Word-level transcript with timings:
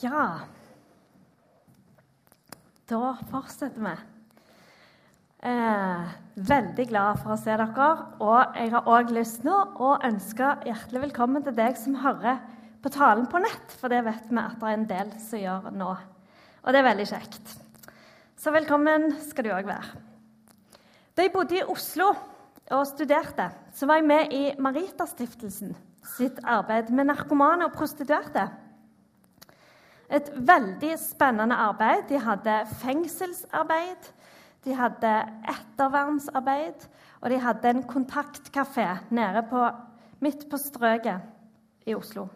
Ja 0.00 0.40
Da 2.88 3.10
fortsetter 3.28 3.82
vi. 3.84 3.92
Eh, 5.46 6.06
veldig 6.34 6.86
glad 6.88 7.18
for 7.20 7.34
å 7.34 7.38
se 7.38 7.52
dere. 7.52 7.90
Og 8.18 8.56
jeg 8.56 8.72
har 8.72 8.88
òg 8.88 9.12
lyst 9.14 9.44
nå 9.46 9.54
å 9.78 9.92
ønske 10.08 10.48
hjertelig 10.66 11.04
velkommen 11.04 11.44
til 11.44 11.54
deg 11.56 11.76
som 11.78 11.98
hører 12.00 12.40
på 12.82 12.90
talen 12.92 13.28
på 13.30 13.38
nett, 13.44 13.76
for 13.78 13.92
det 13.92 14.00
vet 14.08 14.26
vi 14.26 14.40
at 14.40 14.56
det 14.58 14.68
er 14.70 14.78
en 14.78 14.88
del 14.90 15.12
som 15.22 15.42
gjør 15.42 15.68
nå. 15.76 15.90
Og 16.64 16.72
det 16.72 16.80
er 16.80 16.88
veldig 16.88 17.06
kjekt. 17.12 17.54
Så 18.40 18.52
velkommen 18.56 19.12
skal 19.28 19.46
du 19.46 19.52
òg 19.52 19.68
være. 19.68 20.00
Da 21.14 21.28
jeg 21.28 21.34
bodde 21.36 21.60
i 21.60 21.68
Oslo 21.68 22.08
og 22.72 22.88
studerte, 22.88 23.50
så 23.76 23.86
var 23.86 24.00
jeg 24.00 24.08
med 24.08 24.34
i 24.34 24.42
Maritastiftelsen 24.58 25.76
sitt 26.16 26.40
arbeid 26.42 26.90
med 26.90 27.12
narkomane 27.12 27.68
og 27.68 27.76
prostituerte. 27.76 28.48
Et 30.10 30.32
veldig 30.34 30.96
spennende 30.98 31.54
arbeid. 31.54 32.08
De 32.08 32.18
hadde 32.18 32.56
fengselsarbeid, 32.80 34.10
de 34.64 34.74
hadde 34.74 35.12
ettervernsarbeid, 35.52 36.88
og 37.20 37.30
de 37.30 37.38
hadde 37.38 37.70
en 37.70 37.86
kontaktkafé 37.86 38.88
nede 39.10 39.44
på, 39.50 39.68
midt 40.20 40.48
på 40.50 40.58
strøket 40.58 41.20
i 41.86 41.94
Oslo. 41.94 42.26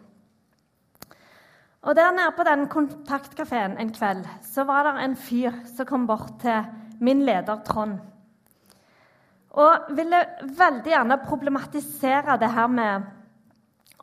Og 1.85 1.95
Der 1.95 2.11
nede 2.11 2.31
på 2.37 2.43
den 2.43 2.67
kontaktkafeen 2.67 3.77
en 3.77 3.93
kveld 3.93 4.25
så 4.41 4.63
var 4.63 4.83
det 4.83 5.03
en 5.03 5.15
fyr 5.15 5.51
som 5.75 5.85
kom 5.85 6.07
bort 6.07 6.39
til 6.41 6.63
min 6.99 7.21
leder 7.21 7.61
Trond. 7.65 7.99
Og 9.51 9.95
ville 9.95 10.25
veldig 10.41 10.91
gjerne 10.91 11.17
problematisere 11.27 12.37
det 12.39 12.49
her 12.51 12.67
med 12.67 13.05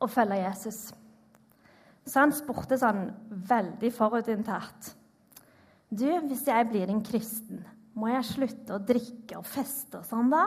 å 0.00 0.06
følge 0.06 0.38
Jesus. 0.44 0.92
Så 2.06 2.24
han 2.24 2.34
spurte 2.34 2.78
sånn 2.80 3.06
veldig 3.48 3.92
forutinntatt 3.94 4.92
Du, 5.92 6.08
hvis 6.26 6.46
jeg 6.48 6.68
blir 6.70 6.90
en 6.90 7.02
kristen, 7.04 7.62
må 7.94 8.08
jeg 8.08 8.28
slutte 8.30 8.76
å 8.76 8.82
drikke 8.82 9.38
og 9.38 9.46
feste 9.46 10.00
og 10.00 10.06
sånn, 10.08 10.30
da? 10.32 10.46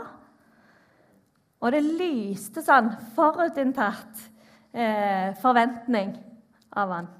Og 1.61 1.71
det 1.73 1.83
lyste 1.85 2.63
sånn 2.65 2.89
forutinntatt 3.15 4.23
eh, 4.73 5.35
forventning 5.41 6.15
av 6.75 6.91
han. 6.95 7.11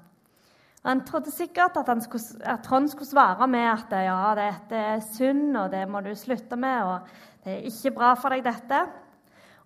Han 0.86 1.00
trodde 1.06 1.32
sikkert 1.34 1.78
at, 1.80 1.88
skulle, 2.04 2.42
at, 2.46 2.62
Trond 2.66 2.90
skulle 2.92 3.08
svare 3.08 3.48
med 3.50 3.66
at 3.72 3.94
ja, 4.06 4.18
dette 4.38 4.82
er 4.92 5.00
synd, 5.16 5.56
og 5.58 5.72
det 5.72 5.82
må 5.90 6.02
du 6.04 6.12
slutte 6.14 6.58
med, 6.60 6.82
og 6.86 7.42
det 7.42 7.56
er 7.56 7.70
ikke 7.70 7.94
bra 7.96 8.12
for 8.18 8.34
deg, 8.34 8.44
dette. 8.46 8.84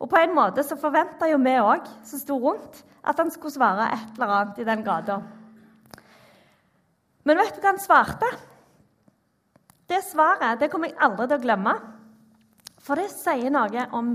Og 0.00 0.08
på 0.08 0.16
en 0.16 0.32
måte 0.36 0.64
så 0.64 0.78
forventa 0.80 1.28
jo 1.28 1.40
vi 1.44 1.58
òg, 1.60 1.90
som 2.08 2.22
sto 2.22 2.38
rundt, 2.40 2.80
at 3.02 3.18
han 3.20 3.30
skulle 3.32 3.54
svare 3.54 3.88
et 3.94 4.16
eller 4.16 4.34
annet 4.36 4.60
i 4.60 4.66
den 4.68 4.84
gata. 4.84 5.20
Men 7.24 7.40
vet 7.40 7.56
du 7.56 7.62
hva 7.62 7.72
han 7.72 7.82
svarte? 7.82 8.28
Det 9.90 10.00
svaret 10.06 10.60
det 10.60 10.70
kommer 10.72 10.90
jeg 10.90 11.00
aldri 11.02 11.26
til 11.26 11.40
å 11.40 11.44
glemme. 11.44 11.74
For 12.80 13.00
det 13.00 13.10
sier 13.12 13.52
noe 13.52 13.86
om 13.96 14.14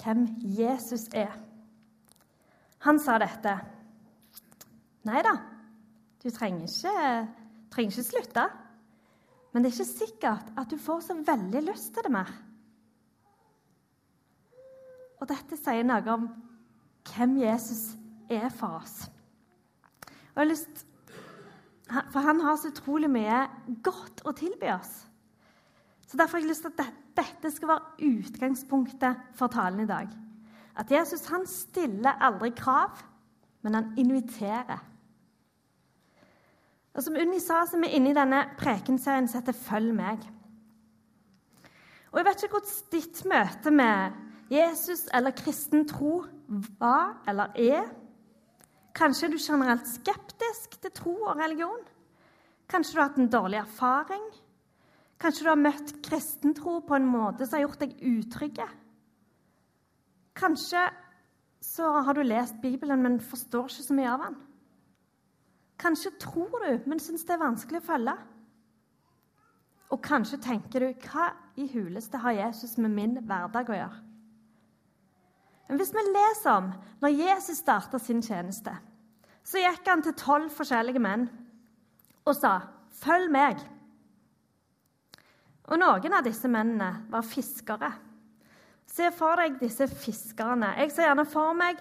hvem 0.00 0.24
Jesus 0.56 1.06
er. 1.12 1.32
Han 2.86 2.98
sa 3.02 3.18
dette. 3.20 3.54
Nei 5.08 5.20
da, 5.24 5.34
du 6.20 6.28
trenger 6.32 6.66
ikke, 6.66 6.94
trenger 7.72 7.94
ikke 7.94 8.08
slutte. 8.08 8.46
Men 9.50 9.64
det 9.64 9.70
er 9.70 9.76
ikke 9.76 9.90
sikkert 9.90 10.52
at 10.60 10.70
du 10.70 10.78
får 10.80 11.02
så 11.08 11.16
veldig 11.26 11.62
lyst 11.66 11.92
til 11.94 12.06
det 12.06 12.14
mer. 12.14 12.30
Og 15.20 15.28
dette 15.28 15.58
sier 15.60 15.84
noe 15.84 16.14
om 16.14 16.28
hvem 17.14 17.38
Jesus 17.42 17.96
er 18.30 18.48
for 18.48 18.80
oss. 18.82 19.10
Og 20.34 20.36
jeg 20.36 20.46
har 20.46 20.50
lyst, 20.50 20.86
For 22.12 22.20
han 22.22 22.40
har 22.40 22.56
så 22.56 22.70
utrolig 22.70 23.10
mye 23.10 23.48
godt 23.82 24.22
å 24.24 24.32
tilby 24.32 24.68
oss. 24.70 24.92
Så 26.06 26.16
Derfor 26.16 26.38
har 26.38 26.44
jeg 26.44 26.50
lyst 26.52 26.62
til 26.62 26.72
at 26.78 26.92
dette 27.18 27.50
skal 27.50 27.68
være 27.68 28.10
utgangspunktet 28.10 29.24
for 29.34 29.50
talen 29.50 29.80
i 29.80 29.88
dag. 29.90 30.08
At 30.78 30.90
Jesus 30.90 31.26
han 31.26 31.46
stiller 31.46 32.22
aldri 32.22 32.52
krav, 32.56 33.02
men 33.62 33.74
han 33.74 33.90
inviterer. 33.98 34.78
Og 36.94 37.02
Som 37.02 37.18
Unni 37.18 37.40
sa, 37.40 37.64
så 37.66 37.76
er 37.76 37.84
vi 37.84 37.94
inne 37.98 38.10
i 38.10 38.16
denne 38.16 38.44
prekenserien 38.58 39.28
som 39.28 39.40
heter 39.40 39.52
'Følg 39.52 39.94
meg'. 39.94 40.30
Og 42.12 42.18
Jeg 42.18 42.24
vet 42.24 42.42
ikke 42.42 42.54
hvordan 42.58 42.90
ditt 42.92 43.24
møte 43.24 43.70
med 43.70 44.12
Jesus 44.50 45.08
eller 45.14 45.30
kristen 45.30 45.88
tro 45.88 46.24
var 46.50 47.20
eller 47.30 47.54
er. 47.58 47.88
Kanskje 48.96 49.28
er 49.28 49.34
du 49.34 49.38
generelt 49.40 49.86
skeptisk 49.88 50.76
til 50.82 50.92
tro 50.94 51.14
og 51.30 51.38
religion. 51.38 51.82
Kanskje 52.70 52.94
du 52.94 53.00
har 53.00 53.08
hatt 53.08 53.20
en 53.22 53.32
dårlig 53.32 53.60
erfaring. 53.62 54.24
Kanskje 55.20 55.44
du 55.44 55.50
har 55.50 55.60
møtt 55.60 55.94
kristentro 56.06 56.80
på 56.86 56.96
en 56.96 57.06
måte 57.06 57.46
som 57.46 57.58
har 57.58 57.66
gjort 57.66 57.82
deg 57.82 57.96
utrygge. 58.08 58.66
Kanskje 60.40 60.84
så 61.60 61.90
har 62.06 62.16
du 62.16 62.22
lest 62.24 62.60
Bibelen, 62.62 63.02
men 63.02 63.20
forstår 63.20 63.68
ikke 63.68 63.84
så 63.84 63.96
mye 63.96 64.12
av 64.12 64.22
den. 64.24 64.36
Kanskje 65.80 66.12
tror 66.20 66.62
du, 66.64 66.88
men 66.88 67.00
syns 67.00 67.26
det 67.28 67.34
er 67.36 67.42
vanskelig 67.42 67.82
å 67.82 67.88
følge. 67.88 68.14
Og 69.90 70.00
kanskje 70.04 70.40
tenker 70.40 70.84
du 70.84 71.06
hva 71.08 71.30
i 71.58 71.66
huleste 71.72 72.20
har 72.22 72.36
Jesus 72.36 72.76
med 72.78 72.94
min 72.94 73.18
hverdag 73.26 73.72
å 73.72 73.78
gjøre? 73.80 74.09
Men 75.70 75.78
hvis 75.78 75.92
vi 75.94 76.02
leser 76.02 76.50
om 76.50 76.72
når 76.98 77.12
Jesus 77.14 77.60
starta 77.62 77.98
sin 78.02 78.18
tjeneste, 78.26 78.72
så 79.46 79.60
gikk 79.62 79.86
han 79.86 80.02
til 80.02 80.16
tolv 80.18 80.50
forskjellige 80.50 80.98
menn 80.98 81.28
og 82.26 82.34
sa, 82.34 82.60
'Følg 82.90 83.30
meg.' 83.30 83.62
Og 85.70 85.78
Noen 85.78 86.12
av 86.12 86.24
disse 86.26 86.48
mennene 86.50 87.06
var 87.08 87.22
fiskere. 87.22 87.92
Se 88.86 89.12
for 89.14 89.38
deg 89.38 89.60
disse 89.60 89.86
fiskerne. 89.86 90.74
Jeg 90.76 90.90
ser 90.90 91.06
gjerne 91.06 91.24
for 91.24 91.54
meg 91.54 91.78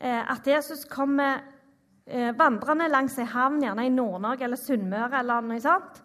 eh, 0.00 0.32
at 0.32 0.46
Jesus 0.46 0.86
kommer 0.88 1.42
eh, 2.06 2.32
vandrende 2.32 2.88
langs 2.88 3.18
ei 3.18 3.28
havn, 3.28 3.60
gjerne 3.60 3.84
i 3.84 3.92
Nord-Norge 3.92 4.44
eller 4.44 4.56
Sunnmøre. 4.56 5.18
eller 5.18 5.40
noe 5.40 5.60
sånt, 5.60 6.00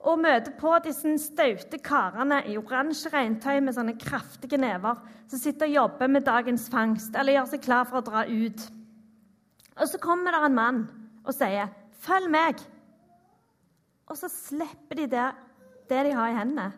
og 0.00 0.20
møter 0.20 0.54
på 0.56 0.72
disse 0.84 1.12
staute 1.20 1.78
karene 1.84 2.40
i 2.48 2.56
oransje 2.56 3.10
regntøy 3.12 3.58
med 3.60 3.76
sånne 3.76 3.98
kraftige 4.00 4.60
never 4.60 4.96
som 5.28 5.40
sitter 5.40 5.68
og 5.68 5.76
jobber 5.76 6.08
med 6.08 6.24
dagens 6.24 6.68
fangst 6.72 7.16
eller 7.18 7.36
gjør 7.36 7.50
seg 7.52 7.64
klar 7.66 7.88
for 7.88 8.00
å 8.00 8.06
dra 8.06 8.24
ut. 8.24 8.64
Og 9.76 9.88
så 9.88 10.00
kommer 10.00 10.32
det 10.32 10.40
en 10.46 10.56
mann 10.56 10.80
og 11.24 11.34
sier, 11.36 11.68
'Følg 12.00 12.30
meg.' 12.30 12.66
Og 14.08 14.16
så 14.16 14.28
slipper 14.28 14.96
de 14.96 15.06
det, 15.06 15.34
det 15.88 16.04
de 16.06 16.12
har 16.12 16.28
i 16.28 16.34
hendene. 16.34 16.72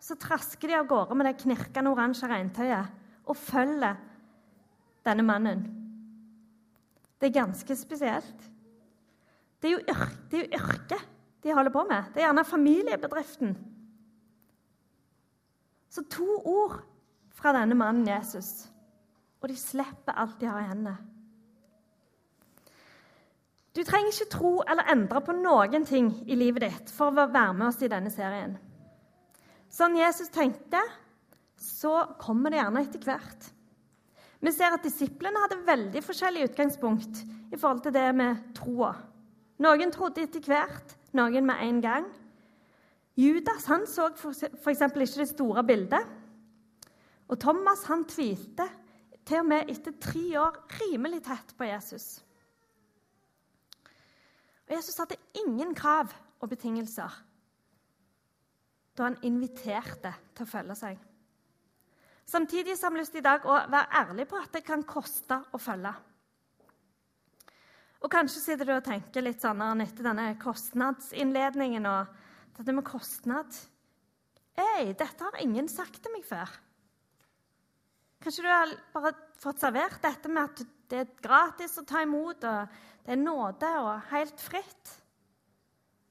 Så 0.00 0.14
trasker 0.14 0.68
de 0.68 0.74
av 0.74 0.86
gårde 0.86 1.14
med 1.14 1.26
det 1.26 1.40
knirkende 1.40 1.90
oransje 1.90 2.28
regntøyet 2.28 2.86
og 3.24 3.36
følger 3.36 3.96
denne 5.04 5.22
mannen. 5.22 5.64
Det 7.20 7.30
er 7.30 7.40
ganske 7.40 7.76
spesielt. 7.76 8.50
Det 9.62 9.70
er 9.70 9.72
jo, 9.72 9.84
yrke. 9.88 10.48
yrket 10.52 11.15
de 11.46 11.54
holder 11.54 11.72
på 11.74 11.84
med. 11.86 12.12
Det 12.12 12.22
er 12.22 12.28
gjerne 12.28 12.44
familiebedriften. 12.44 13.56
Så 15.90 16.02
to 16.10 16.26
ord 16.44 16.80
fra 17.36 17.54
denne 17.54 17.76
mannen 17.78 18.08
Jesus, 18.08 18.66
og 19.40 19.48
de 19.48 19.56
slipper 19.56 20.18
alt 20.18 20.40
de 20.40 20.50
har 20.50 20.64
i 20.64 20.70
hendene. 20.70 20.96
Du 23.76 23.82
trenger 23.84 24.08
ikke 24.08 24.32
tro 24.32 24.52
eller 24.64 24.88
endre 24.88 25.20
på 25.20 25.34
noen 25.36 25.84
ting 25.84 26.08
i 26.26 26.36
livet 26.38 26.64
ditt 26.64 26.92
for 26.96 27.12
å 27.12 27.26
være 27.28 27.52
med 27.52 27.68
oss 27.68 27.82
i 27.84 27.90
denne 27.92 28.10
serien. 28.12 28.54
Sånn 29.68 29.98
Jesus 29.98 30.32
tenkte, 30.32 30.80
så 31.60 32.06
kommer 32.20 32.52
det 32.52 32.62
gjerne 32.62 32.82
etter 32.86 33.04
hvert. 33.04 33.50
Vi 34.40 34.52
ser 34.52 34.72
at 34.72 34.84
disiplene 34.84 35.42
hadde 35.44 35.64
veldig 35.66 36.02
forskjellig 36.04 36.48
utgangspunkt 36.50 37.20
i 37.52 37.58
forhold 37.58 37.82
til 37.84 37.94
det 37.96 38.08
med 38.16 38.40
troa. 38.56 38.94
Noen 39.64 39.92
trodde 39.92 40.24
etter 40.24 40.44
hvert, 40.44 40.96
noen 41.16 41.46
med 41.48 41.62
en 41.64 41.80
gang. 41.84 42.06
Judas 43.16 43.66
han 43.70 43.86
så 43.88 44.10
f.eks. 44.12 44.82
ikke 44.82 45.22
det 45.22 45.28
store 45.30 45.64
bildet. 45.64 46.12
Og 47.28 47.40
Thomas 47.40 47.84
han 47.88 48.04
tvilte 48.08 48.68
til 49.26 49.42
og 49.42 49.48
med 49.50 49.70
etter 49.72 49.96
tre 50.00 50.24
år 50.38 50.60
rimelig 50.78 51.24
tett 51.26 51.54
på 51.58 51.66
Jesus. 51.66 52.20
Og 54.66 54.74
Jesus 54.76 54.98
hadde 54.98 55.18
ingen 55.46 55.74
krav 55.74 56.12
og 56.40 56.50
betingelser 56.50 57.22
da 58.96 59.10
han 59.10 59.18
inviterte 59.28 60.08
til 60.32 60.46
å 60.46 60.48
følge 60.48 60.74
seg. 60.78 61.00
Samtidig 62.26 62.78
har 62.80 62.90
vi 62.94 63.00
lyst 63.02 63.18
i 63.18 63.22
dag 63.22 63.44
å 63.44 63.58
være 63.68 63.98
ærlig 64.00 64.24
på 64.30 64.38
at 64.40 64.54
det 64.56 64.62
kan 64.64 64.86
koste 64.88 65.36
å 65.52 65.60
følge. 65.60 65.92
Og 68.04 68.12
kanskje 68.12 68.42
sitter 68.42 68.68
du 68.68 68.74
og 68.76 68.84
tenker 68.84 69.24
litt 69.24 69.42
sånn 69.42 69.62
etter 69.80 70.04
denne 70.04 70.28
kostnadsinnledningen 70.40 71.88
og 71.88 72.12
dette 72.58 72.74
med 72.74 72.86
kostnad 72.86 73.56
Ei, 74.56 74.94
dette 74.96 75.20
har 75.20 75.34
ingen 75.42 75.66
sagt 75.68 75.98
til 76.00 76.14
meg 76.14 76.22
før. 76.24 76.48
Kanskje 78.24 78.44
du 78.46 78.48
har 78.48 78.70
bare 78.94 79.12
fått 79.36 79.60
servert 79.60 79.98
dette 80.00 80.30
med 80.32 80.48
at 80.48 80.62
det 80.88 81.00
er 81.02 81.10
gratis 81.20 81.76
å 81.76 81.84
ta 81.84 82.00
imot, 82.06 82.46
og 82.48 82.78
det 83.04 83.12
er 83.12 83.20
nåde 83.20 83.72
og 83.82 84.06
helt 84.14 84.40
fritt. 84.40 84.94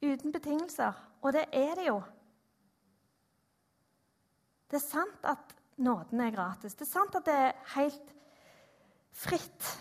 Uten 0.06 0.36
betingelser. 0.36 0.94
Og 1.26 1.34
det 1.34 1.48
er 1.58 1.74
det 1.80 1.88
jo. 1.88 1.98
Det 4.70 4.78
er 4.78 4.86
sant 4.86 5.26
at 5.26 5.56
nåden 5.82 6.22
er 6.22 6.36
gratis. 6.36 6.78
Det 6.78 6.86
er 6.86 6.92
sant 6.92 7.18
at 7.18 7.26
det 7.26 7.40
er 7.48 7.58
helt 7.74 8.14
fritt 9.16 9.75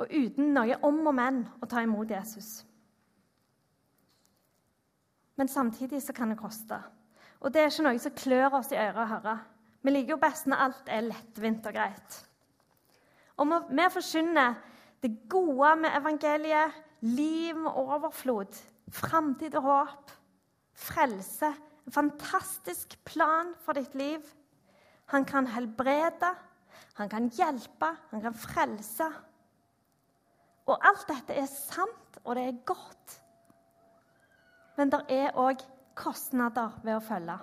og 0.00 0.08
uten 0.08 0.54
noe 0.56 0.78
om 0.86 1.00
og 1.10 1.14
men 1.16 1.42
å 1.60 1.68
ta 1.68 1.82
imot 1.84 2.10
Jesus. 2.10 2.62
Men 5.36 5.48
samtidig 5.48 6.02
så 6.04 6.14
kan 6.16 6.32
det 6.32 6.40
koste. 6.40 6.78
Og 7.40 7.52
det 7.52 7.62
er 7.62 7.70
ikke 7.70 7.86
noe 7.86 8.00
som 8.00 8.16
klør 8.16 8.58
oss 8.58 8.72
i 8.72 8.80
øret 8.80 9.04
å 9.04 9.10
høre. 9.14 9.36
Vi 9.80 9.92
liker 9.92 10.14
jo 10.14 10.20
best 10.20 10.48
når 10.48 10.64
alt 10.66 10.90
er 10.92 11.06
lettvint 11.06 11.68
og 11.68 11.76
greit. 11.76 12.18
Og 13.40 13.54
vi 13.70 13.86
forkynner 13.94 14.58
det 15.00 15.14
gode 15.32 15.70
med 15.80 15.96
evangeliet, 15.96 16.76
liv 17.00 17.56
med 17.56 17.72
overflod, 17.80 18.58
framtid 18.92 19.56
og 19.56 19.64
håp, 19.64 20.12
frelse, 20.76 21.48
en 21.88 21.94
fantastisk 21.94 22.98
plan 23.08 23.54
for 23.64 23.78
ditt 23.80 23.96
liv. 23.96 24.20
Han 25.14 25.24
kan 25.24 25.48
helbrede, 25.48 26.34
han 27.00 27.08
kan 27.08 27.30
hjelpe, 27.32 27.94
han 28.10 28.20
kan 28.20 28.36
frelse. 28.36 29.08
Og 30.70 30.86
alt 30.86 31.08
dette 31.10 31.34
er 31.34 31.48
sant, 31.50 32.20
og 32.22 32.36
det 32.38 32.46
er 32.46 32.60
godt. 32.68 33.16
Men 34.78 34.92
det 34.92 35.00
er 35.12 35.38
òg 35.38 35.62
kostnader 35.98 36.76
ved 36.84 36.96
å 36.96 37.02
følge. 37.04 37.36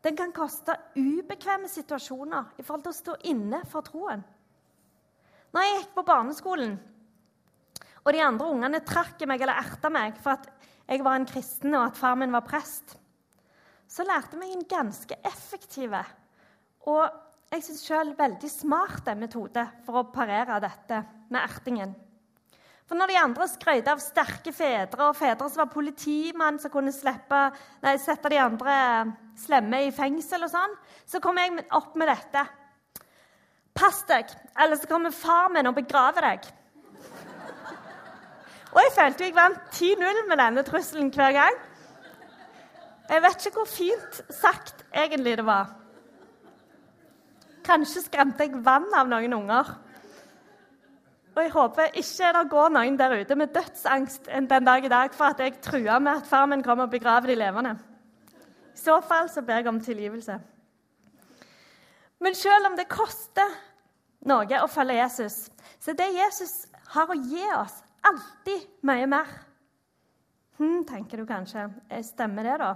Den 0.00 0.16
kan 0.16 0.32
koste 0.32 0.74
ubekvemme 0.96 1.68
situasjoner 1.68 2.56
i 2.58 2.64
forhold 2.64 2.86
til 2.86 2.92
å 2.92 2.98
stå 2.98 3.16
inne 3.30 3.60
for 3.68 3.84
troen. 3.86 4.22
Når 5.52 5.66
jeg 5.66 5.76
gikk 5.76 5.92
på 5.96 6.06
barneskolen, 6.08 6.78
og 8.00 8.14
de 8.16 8.22
andre 8.24 8.48
ungene 8.48 8.80
trakk 8.86 9.20
meg 9.28 9.42
eller 9.44 9.60
erta 9.60 9.90
meg 9.92 10.16
for 10.24 10.38
at 10.38 10.48
jeg 10.88 11.04
var 11.04 11.18
en 11.18 11.28
kristen 11.28 11.76
og 11.76 11.90
at 11.90 11.98
far 12.00 12.16
min 12.18 12.32
var 12.32 12.46
prest, 12.48 12.96
så 13.90 14.06
lærte 14.06 14.36
jeg 14.36 14.40
meg 14.40 14.54
en 14.54 14.68
ganske 14.70 15.18
effektiv 15.26 15.94
og 16.88 17.20
jeg 17.50 17.64
syns 17.66 17.82
sjøl 17.82 18.12
veldig 18.18 18.48
smart 18.50 19.08
metode 19.18 19.64
for 19.86 19.98
å 19.98 20.08
parere 20.14 20.60
dette 20.62 21.00
med 21.32 21.42
ertingen. 21.42 21.96
For 22.86 22.98
når 22.98 23.10
de 23.10 23.16
andre 23.20 23.46
skrøt 23.50 23.88
av 23.90 24.02
sterke 24.02 24.52
fedre 24.54 25.08
og 25.08 25.18
fedre 25.18 25.46
som 25.50 25.62
var 25.62 25.70
politimann 25.70 26.58
som 26.62 26.72
kunne 26.74 26.94
slippe, 26.94 27.40
nei, 27.82 27.96
sette 28.02 28.30
de 28.30 28.38
andre 28.42 28.76
slemme 29.38 29.82
i 29.86 29.92
fengsel 29.94 30.46
og 30.46 30.50
sånn, 30.50 30.76
så 31.06 31.20
kom 31.22 31.38
jeg 31.38 31.66
opp 31.78 31.98
med 31.98 32.10
dette. 32.10 32.44
Pass 33.78 34.02
deg, 34.06 34.30
eller 34.58 34.78
så 34.78 34.90
kommer 34.90 35.14
far 35.14 35.50
min 35.54 35.70
og 35.70 35.78
begraver 35.78 36.26
deg. 36.26 36.48
Og 38.70 38.78
jeg 38.84 38.94
følte 38.94 39.26
jeg 39.26 39.38
vant 39.38 39.74
10-0 39.74 40.22
med 40.30 40.38
denne 40.38 40.66
trusselen 40.66 41.10
hver 41.14 41.34
gang. 41.34 41.60
Jeg 43.10 43.26
vet 43.26 43.46
ikke 43.46 43.58
hvor 43.58 43.70
fint 43.70 44.22
sagt 44.30 44.84
egentlig 44.94 45.38
det 45.38 45.46
var. 45.46 45.79
Kanskje 47.70 48.02
skremte 48.02 48.48
jeg 48.48 48.64
vann 48.66 48.88
av 48.98 49.06
noen 49.06 49.36
unger. 49.36 49.68
Og 51.36 51.44
jeg 51.44 51.52
håper 51.54 51.98
ikke 52.00 52.30
det 52.34 52.48
går 52.50 52.72
noen 52.74 52.96
der 52.98 53.14
ute 53.20 53.36
med 53.38 53.52
dødsangst 53.54 54.26
den 54.26 54.66
dag 54.66 54.84
i 54.84 54.90
dag 54.90 55.14
for 55.14 55.30
at 55.30 55.38
jeg 55.38 55.60
truer 55.62 56.02
med 56.02 56.18
at 56.18 56.26
far 56.26 56.48
min 56.50 56.64
kommer 56.66 56.88
og 56.88 56.90
begraver 56.90 57.30
de 57.30 57.38
levende. 57.38 57.76
I 58.74 58.80
så 58.80 58.98
fall 59.06 59.30
så 59.30 59.44
ber 59.46 59.60
jeg 59.60 59.70
om 59.70 59.78
tilgivelse. 59.80 60.40
Men 62.20 62.34
selv 62.34 62.72
om 62.72 62.76
det 62.76 62.90
koster 62.90 63.54
noe 64.26 64.62
å 64.64 64.68
følge 64.68 64.98
Jesus, 64.98 65.38
så 65.78 65.94
det 65.94 66.10
Jesus 66.16 66.66
har 66.90 67.06
å 67.06 67.20
gi 67.22 67.46
oss, 67.54 67.78
alltid 68.02 68.66
mye 68.82 69.06
mer. 69.06 69.30
Hm, 70.58 70.82
tenker 70.88 71.22
du 71.22 71.28
kanskje. 71.28 71.68
Stemmer 72.02 72.50
det, 72.50 72.58
da? 72.60 72.74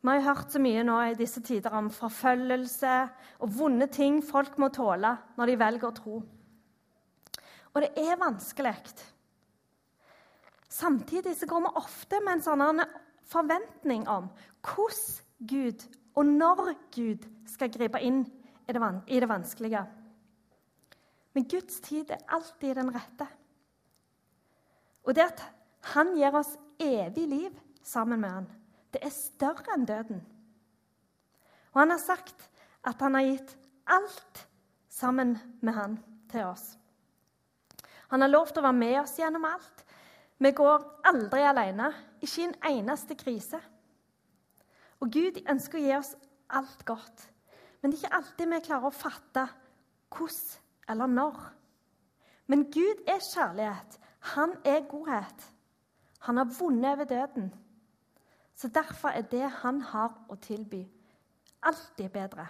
Vi 0.00 0.08
har 0.08 0.22
hørt 0.22 0.52
så 0.54 0.60
mye 0.62 0.84
nå 0.86 0.96
i 1.08 1.16
disse 1.18 1.42
tider 1.42 1.74
om 1.74 1.90
forfølgelse 1.90 2.96
og 3.42 3.54
vonde 3.58 3.88
ting 3.90 4.20
folk 4.22 4.58
må 4.62 4.70
tåle 4.74 5.16
når 5.36 5.50
de 5.50 5.56
velger 5.58 5.88
å 5.88 5.96
tro. 5.96 6.18
Og 7.74 7.82
det 7.82 7.90
er 7.98 8.20
vanskelig. 8.20 8.76
Samtidig 10.68 11.34
så 11.36 11.48
går 11.50 11.64
vi 11.66 11.74
ofte 11.80 12.20
med 12.22 12.38
en 12.38 12.44
sånn 12.46 12.82
forventning 13.28 14.06
om 14.08 14.30
hvordan 14.62 15.24
Gud 15.50 15.84
og 16.18 16.26
når 16.26 16.72
Gud 16.94 17.26
skal 17.46 17.70
gripe 17.70 18.00
inn 18.02 18.24
i 18.68 18.74
det 18.74 19.28
vanskelige. 19.30 19.84
Men 21.34 21.46
Guds 21.46 21.80
tid 21.84 22.10
er 22.10 22.24
alltid 22.34 22.74
den 22.74 22.90
rette. 22.94 23.26
Og 25.06 25.14
det 25.14 25.28
at 25.28 25.42
han 25.94 26.16
gir 26.18 26.34
oss 26.34 26.56
evig 26.82 27.26
liv 27.30 27.60
sammen 27.86 28.20
med 28.20 28.30
han, 28.34 28.48
det 28.94 29.02
er 29.04 29.14
større 29.14 29.74
enn 29.74 29.86
døden. 29.88 30.20
Og 31.74 31.82
han 31.82 31.92
har 31.92 32.02
sagt 32.02 32.48
at 32.86 33.00
han 33.04 33.14
har 33.18 33.26
gitt 33.26 33.56
alt 33.86 34.44
sammen 34.88 35.36
med 35.60 35.76
han 35.76 35.98
til 36.30 36.48
oss. 36.48 36.76
Han 38.08 38.24
har 38.24 38.32
lov 38.32 38.48
til 38.48 38.62
å 38.62 38.68
være 38.68 38.80
med 38.80 39.00
oss 39.02 39.18
gjennom 39.18 39.44
alt. 39.44 39.84
Vi 40.38 40.52
går 40.56 40.84
aldri 41.10 41.42
alene, 41.44 41.90
ikke 42.22 42.40
i 42.40 42.46
en 42.46 42.56
eneste 42.70 43.16
krise. 43.18 43.60
Og 45.02 45.12
Gud 45.12 45.42
ønsker 45.50 45.78
å 45.78 45.82
gi 45.82 45.94
oss 45.96 46.14
alt 46.48 46.84
godt. 46.88 47.26
Men 47.80 47.92
det 47.92 47.98
er 47.98 48.06
ikke 48.06 48.18
alltid 48.18 48.50
vi 48.52 48.64
klarer 48.64 48.88
å 48.88 48.94
fatte 48.94 49.44
hvordan 50.14 50.64
eller 50.88 51.10
når. 51.12 51.40
Men 52.48 52.64
Gud 52.72 53.04
er 53.06 53.20
kjærlighet. 53.20 53.98
Han 54.34 54.54
er 54.64 54.86
godhet. 54.88 55.42
Han 56.24 56.40
har 56.40 56.48
vunnet 56.58 56.94
over 56.94 57.04
døden. 57.04 57.50
Så 58.58 58.68
derfor 58.74 59.14
er 59.14 59.22
det 59.30 59.46
han 59.62 59.80
har 59.92 60.16
å 60.26 60.36
tilby, 60.42 60.80
alltid 61.62 62.10
bedre. 62.10 62.48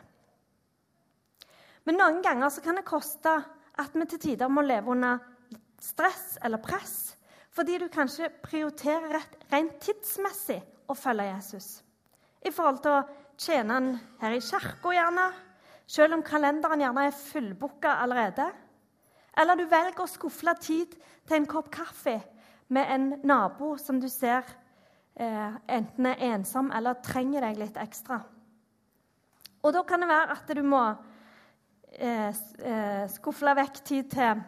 Men 1.85 2.01
noen 2.01 2.23
ganger 2.25 2.63
kan 2.65 2.81
det 2.81 2.87
koste 2.89 3.35
at 3.79 3.95
vi 3.95 4.07
til 4.09 4.23
tider 4.23 4.49
må 4.49 4.65
leve 4.65 4.93
under 4.93 5.21
stress 5.81 6.39
eller 6.45 6.61
press 6.65 7.15
fordi 7.59 7.79
du 7.81 7.89
kanskje 7.91 8.29
prioriterer 8.45 9.17
rett, 9.17 9.33
rent 9.51 9.81
tidsmessig 9.83 10.61
å 10.87 10.95
følge 10.95 11.25
Jesus. 11.27 11.81
I 12.47 12.53
forhold 12.55 12.79
til 12.85 12.93
å 12.95 13.07
tjene 13.41 13.75
han 13.75 13.89
her 14.21 14.37
i 14.37 14.43
kirka, 14.45 14.93
gjerne, 14.95 15.25
selv 15.91 16.15
om 16.15 16.23
kalenderen 16.23 16.85
gjerne 16.85 17.09
er 17.09 17.17
fullbooka 17.19 17.97
allerede. 18.05 18.47
Eller 19.35 19.59
du 19.59 19.65
velger 19.67 20.05
å 20.05 20.11
skufle 20.11 20.55
tid 20.63 20.95
til 21.27 21.39
en 21.41 21.49
kopp 21.51 21.73
kaffe 21.75 22.15
med 22.71 22.95
en 22.95 23.09
nabo 23.27 23.73
som 23.81 23.99
du 23.99 24.07
ser 24.13 24.47
enten 25.19 26.07
er 26.07 26.21
ensom 26.33 26.71
eller 26.75 27.01
trenger 27.03 27.43
deg 27.43 27.59
litt 27.59 27.79
ekstra. 27.81 28.21
Og 29.65 29.75
da 29.75 29.83
kan 29.87 30.03
det 30.03 30.11
være 30.11 30.37
at 30.37 30.53
du 30.55 30.63
må 30.63 30.83
eh, 31.99 32.31
eh 32.31 33.09
skufle 33.11 33.55
vekk 33.59 33.81
tid 33.83 34.11
til 34.13 34.45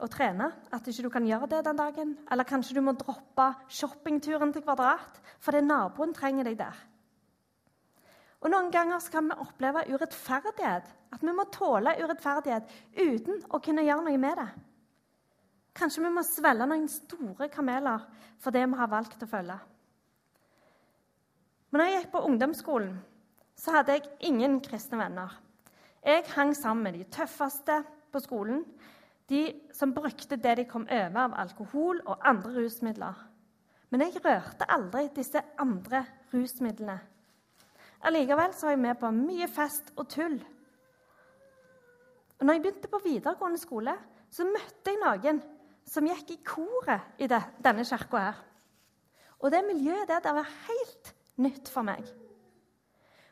å 0.00 0.08
trene, 0.08 0.46
at 0.72 0.86
ikke 0.86 1.04
du 1.04 1.10
kan 1.12 1.26
gjøre 1.26 1.48
det 1.50 1.64
den 1.66 1.80
dagen. 1.80 2.14
Eller 2.30 2.48
kanskje 2.48 2.78
du 2.78 2.80
må 2.84 2.94
droppe 2.96 3.50
shoppingturen 3.68 4.54
til 4.54 4.64
Kvadrat 4.64 5.20
fordi 5.40 5.64
naboen 5.64 6.14
trenger 6.14 6.46
deg 6.46 6.58
der. 6.60 6.78
Og 8.40 8.48
Noen 8.48 8.70
ganger 8.72 9.04
kan 9.12 9.28
vi 9.28 9.36
oppleve 9.42 9.84
urettferdighet. 9.90 10.86
At 11.12 11.22
vi 11.24 11.32
må 11.36 11.44
tåle 11.52 11.92
urettferdighet 12.00 12.70
uten 12.96 13.42
å 13.50 13.60
kunne 13.60 13.84
gjøre 13.84 14.06
noe 14.06 14.20
med 14.20 14.38
det. 14.40 14.48
Kanskje 15.80 16.02
vi 16.04 16.12
må 16.12 16.20
svelge 16.26 16.66
noen 16.68 16.88
store 16.92 17.48
kameler 17.48 18.02
for 18.40 18.52
det 18.52 18.66
vi 18.68 18.76
har 18.76 18.90
valgt 18.92 19.22
å 19.24 19.28
følge. 19.30 19.56
Men 21.70 21.80
når 21.80 21.86
jeg 21.88 21.96
gikk 21.96 22.10
på 22.12 22.24
ungdomsskolen, 22.28 22.98
så 23.56 23.72
hadde 23.78 23.96
jeg 23.96 24.10
ingen 24.28 24.58
kristne 24.64 24.98
venner. 25.00 25.32
Jeg 26.04 26.26
hang 26.34 26.52
sammen 26.56 26.84
med 26.84 26.98
de 26.98 27.06
tøffeste 27.12 27.78
på 28.12 28.20
skolen, 28.20 28.64
de 29.30 29.44
som 29.72 29.94
brukte 29.94 30.36
det 30.36 30.56
de 30.58 30.66
kom 30.68 30.84
over 30.84 31.20
av 31.22 31.36
alkohol 31.46 32.00
og 32.04 32.26
andre 32.28 32.52
rusmidler. 32.58 33.14
Men 33.90 34.04
jeg 34.04 34.20
rørte 34.24 34.68
aldri 34.68 35.06
disse 35.14 35.40
andre 35.62 36.02
rusmidlene. 36.34 36.98
Allikevel 38.04 38.52
var 38.62 38.74
jeg 38.74 38.80
med 38.80 38.98
på 39.00 39.12
mye 39.14 39.48
fest 39.48 39.92
og 39.96 40.08
tull. 40.12 40.36
Og 42.40 42.44
når 42.44 42.56
jeg 42.56 42.62
begynte 42.64 42.92
på 42.92 43.02
videregående 43.04 43.60
skole, 43.60 43.96
så 44.32 44.46
møtte 44.48 44.92
jeg 44.92 45.00
noen 45.02 45.40
som 45.90 46.06
gikk 46.06 46.34
i 46.34 46.38
koret 46.46 47.18
i 47.18 47.26
det, 47.30 47.40
denne 47.62 47.84
kirka 47.86 48.22
her. 48.28 48.40
Og 49.40 49.50
det 49.50 49.64
miljøet 49.66 50.08
der, 50.08 50.22
det 50.22 50.34
var 50.36 50.56
helt 50.68 51.14
nytt 51.40 51.70
for 51.72 51.86
meg. 51.86 52.04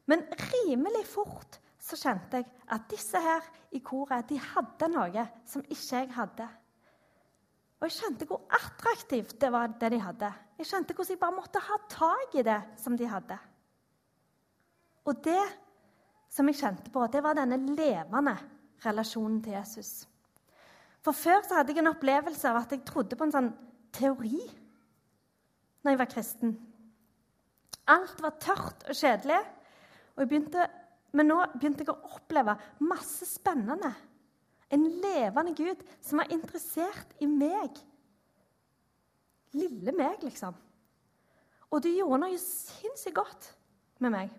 Men 0.09 0.25
rimelig 0.33 1.05
fort 1.07 1.59
så 1.79 1.97
kjente 2.01 2.41
jeg 2.41 2.49
at 2.75 2.89
disse 2.91 3.21
her 3.21 3.45
i 3.77 3.81
koret 3.85 4.29
de 4.31 4.41
hadde 4.41 4.89
noe 4.91 5.27
som 5.47 5.63
ikke 5.69 6.01
jeg 6.01 6.11
hadde. 6.17 6.49
Og 7.79 7.87
jeg 7.87 7.99
kjente 8.01 8.27
hvor 8.27 8.43
attraktivt 8.59 9.37
det 9.41 9.53
var, 9.55 9.71
det 9.79 9.93
de 9.95 10.01
hadde. 10.03 10.33
Jeg 10.59 10.67
kjente 10.67 10.97
hvordan 10.97 11.15
jeg 11.15 11.23
bare 11.23 11.37
måtte 11.37 11.63
ha 11.63 11.79
tak 11.93 12.35
i 12.35 12.45
det 12.47 12.59
som 12.83 12.97
de 12.99 13.07
hadde. 13.07 13.39
Og 15.07 15.25
det 15.25 15.45
som 16.29 16.49
jeg 16.51 16.59
kjente 16.59 16.91
på, 16.93 17.07
det 17.07 17.23
var 17.25 17.39
denne 17.39 17.61
levende 17.71 18.35
relasjonen 18.85 19.39
til 19.45 19.55
Jesus. 19.55 19.93
For 21.05 21.17
før 21.17 21.45
så 21.47 21.59
hadde 21.59 21.75
jeg 21.75 21.83
en 21.83 21.93
opplevelse 21.93 22.49
av 22.51 22.63
at 22.63 22.75
jeg 22.75 22.87
trodde 22.89 23.17
på 23.17 23.27
en 23.27 23.35
sånn 23.35 23.53
teori 23.95 24.41
når 25.85 25.95
jeg 25.95 26.01
var 26.01 26.11
kristen. 26.11 26.57
Alt 27.89 28.21
var 28.21 28.37
tørt 28.43 28.85
og 28.91 28.97
kjedelig. 28.99 29.39
Og 30.19 30.27
begynte, 30.27 30.65
men 31.15 31.31
nå 31.31 31.39
begynte 31.55 31.85
jeg 31.85 31.93
å 31.93 32.17
oppleve 32.19 32.57
masse 32.83 33.27
spennende. 33.31 33.93
En 34.69 34.85
levende 35.01 35.55
Gud 35.57 35.85
som 36.05 36.21
var 36.21 36.33
interessert 36.35 37.15
i 37.23 37.29
meg. 37.31 37.79
Lille 39.57 39.95
meg, 39.97 40.19
liksom. 40.27 40.57
Og 41.71 41.85
det 41.85 41.95
gjorde 41.95 42.21
noe 42.25 42.41
sinnssykt 42.43 43.17
godt 43.17 43.49
med 44.03 44.13
meg. 44.13 44.35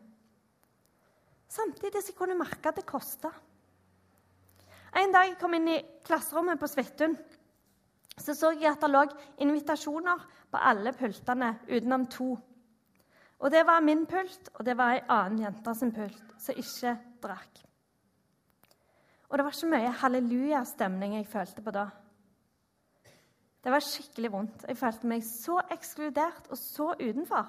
Samtidig 1.49 2.03
jeg 2.03 2.17
kunne 2.17 2.37
merke 2.37 2.69
at 2.69 2.77
det 2.77 2.85
kosta. 2.89 3.31
En 4.99 5.13
dag 5.15 5.29
jeg 5.29 5.37
kom 5.39 5.53
inn 5.55 5.69
i 5.71 5.79
klasserommet 6.03 6.59
på 6.59 6.67
Svithun, 6.67 7.13
så 8.19 8.35
så 8.35 8.51
jeg 8.51 8.67
at 8.67 8.81
det 8.83 8.89
lå 8.91 9.05
invitasjoner 9.45 10.25
på 10.51 10.59
alle 10.71 10.91
pultene 10.97 11.53
utenom 11.69 12.07
to. 12.11 12.33
Og 13.39 13.51
Det 13.51 13.63
var 13.65 13.79
min 13.79 14.05
pult, 14.05 14.49
og 14.55 14.65
det 14.65 14.75
var 14.77 14.97
ei 14.97 15.05
annen 15.07 15.45
jente 15.45 15.75
sin 15.75 15.93
pult 15.95 16.33
som 16.37 16.59
ikke 16.59 16.97
drakk. 17.23 17.61
Og 19.29 19.37
det 19.37 19.45
var 19.45 19.55
ikke 19.55 19.71
mye 19.71 19.95
hallelujastemning 20.01 21.15
jeg 21.15 21.29
følte 21.31 21.63
på 21.63 21.71
da. 21.71 21.85
Det 23.63 23.71
var 23.71 23.85
skikkelig 23.85 24.31
vondt. 24.33 24.65
Jeg 24.67 24.77
følte 24.79 25.07
meg 25.07 25.23
så 25.23 25.59
ekskludert 25.71 26.49
og 26.49 26.57
så 26.57 26.91
utenfor. 26.99 27.47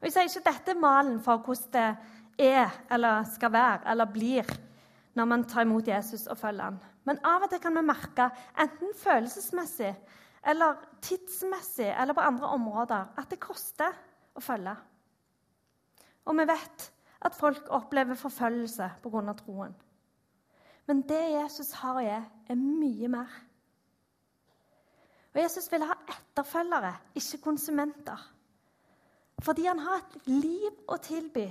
Og 0.00 0.06
Jeg 0.06 0.12
sier 0.12 0.28
ikke 0.28 0.50
dette 0.52 0.74
malen 0.78 1.20
for 1.24 1.42
hvordan 1.42 1.72
det 2.38 2.50
er 2.54 2.70
eller 2.90 3.24
skal 3.34 3.52
være 3.52 3.90
eller 3.90 4.12
blir 4.12 4.46
når 5.14 5.24
man 5.26 5.44
tar 5.44 5.66
imot 5.66 5.88
Jesus 5.88 6.26
og 6.26 6.38
følger 6.38 6.64
han. 6.64 6.78
Men 7.04 7.18
av 7.26 7.44
og 7.44 7.50
til 7.50 7.60
kan 7.62 7.74
vi 7.74 7.82
merke, 7.82 8.28
enten 8.60 8.94
følelsesmessig 8.96 9.90
eller 10.46 10.78
tidsmessig 11.02 11.90
eller 11.90 12.16
på 12.16 12.24
andre 12.24 12.46
områder, 12.56 13.12
at 13.18 13.30
det 13.30 13.40
koster 13.42 13.96
å 14.36 14.40
følge. 14.44 14.76
Og 16.24 16.36
vi 16.38 16.46
vet 16.48 16.90
at 17.20 17.36
folk 17.36 17.68
opplever 17.68 18.16
forfølgelse 18.16 18.90
pga. 19.02 19.32
troen. 19.34 19.74
Men 20.86 21.02
det 21.08 21.22
Jesus 21.30 21.72
har 21.72 21.96
å 21.96 22.04
gi, 22.04 22.20
er 22.48 22.56
mye 22.56 23.08
mer. 23.08 23.30
Og 25.34 25.40
Jesus 25.42 25.68
vil 25.72 25.84
ha 25.86 25.94
etterfølgere, 26.08 26.94
ikke 27.14 27.42
konsumenter. 27.44 28.18
Fordi 29.42 29.66
han 29.66 29.78
har 29.78 30.00
et 30.00 30.26
liv 30.26 30.70
å 30.88 30.96
tilby 30.96 31.46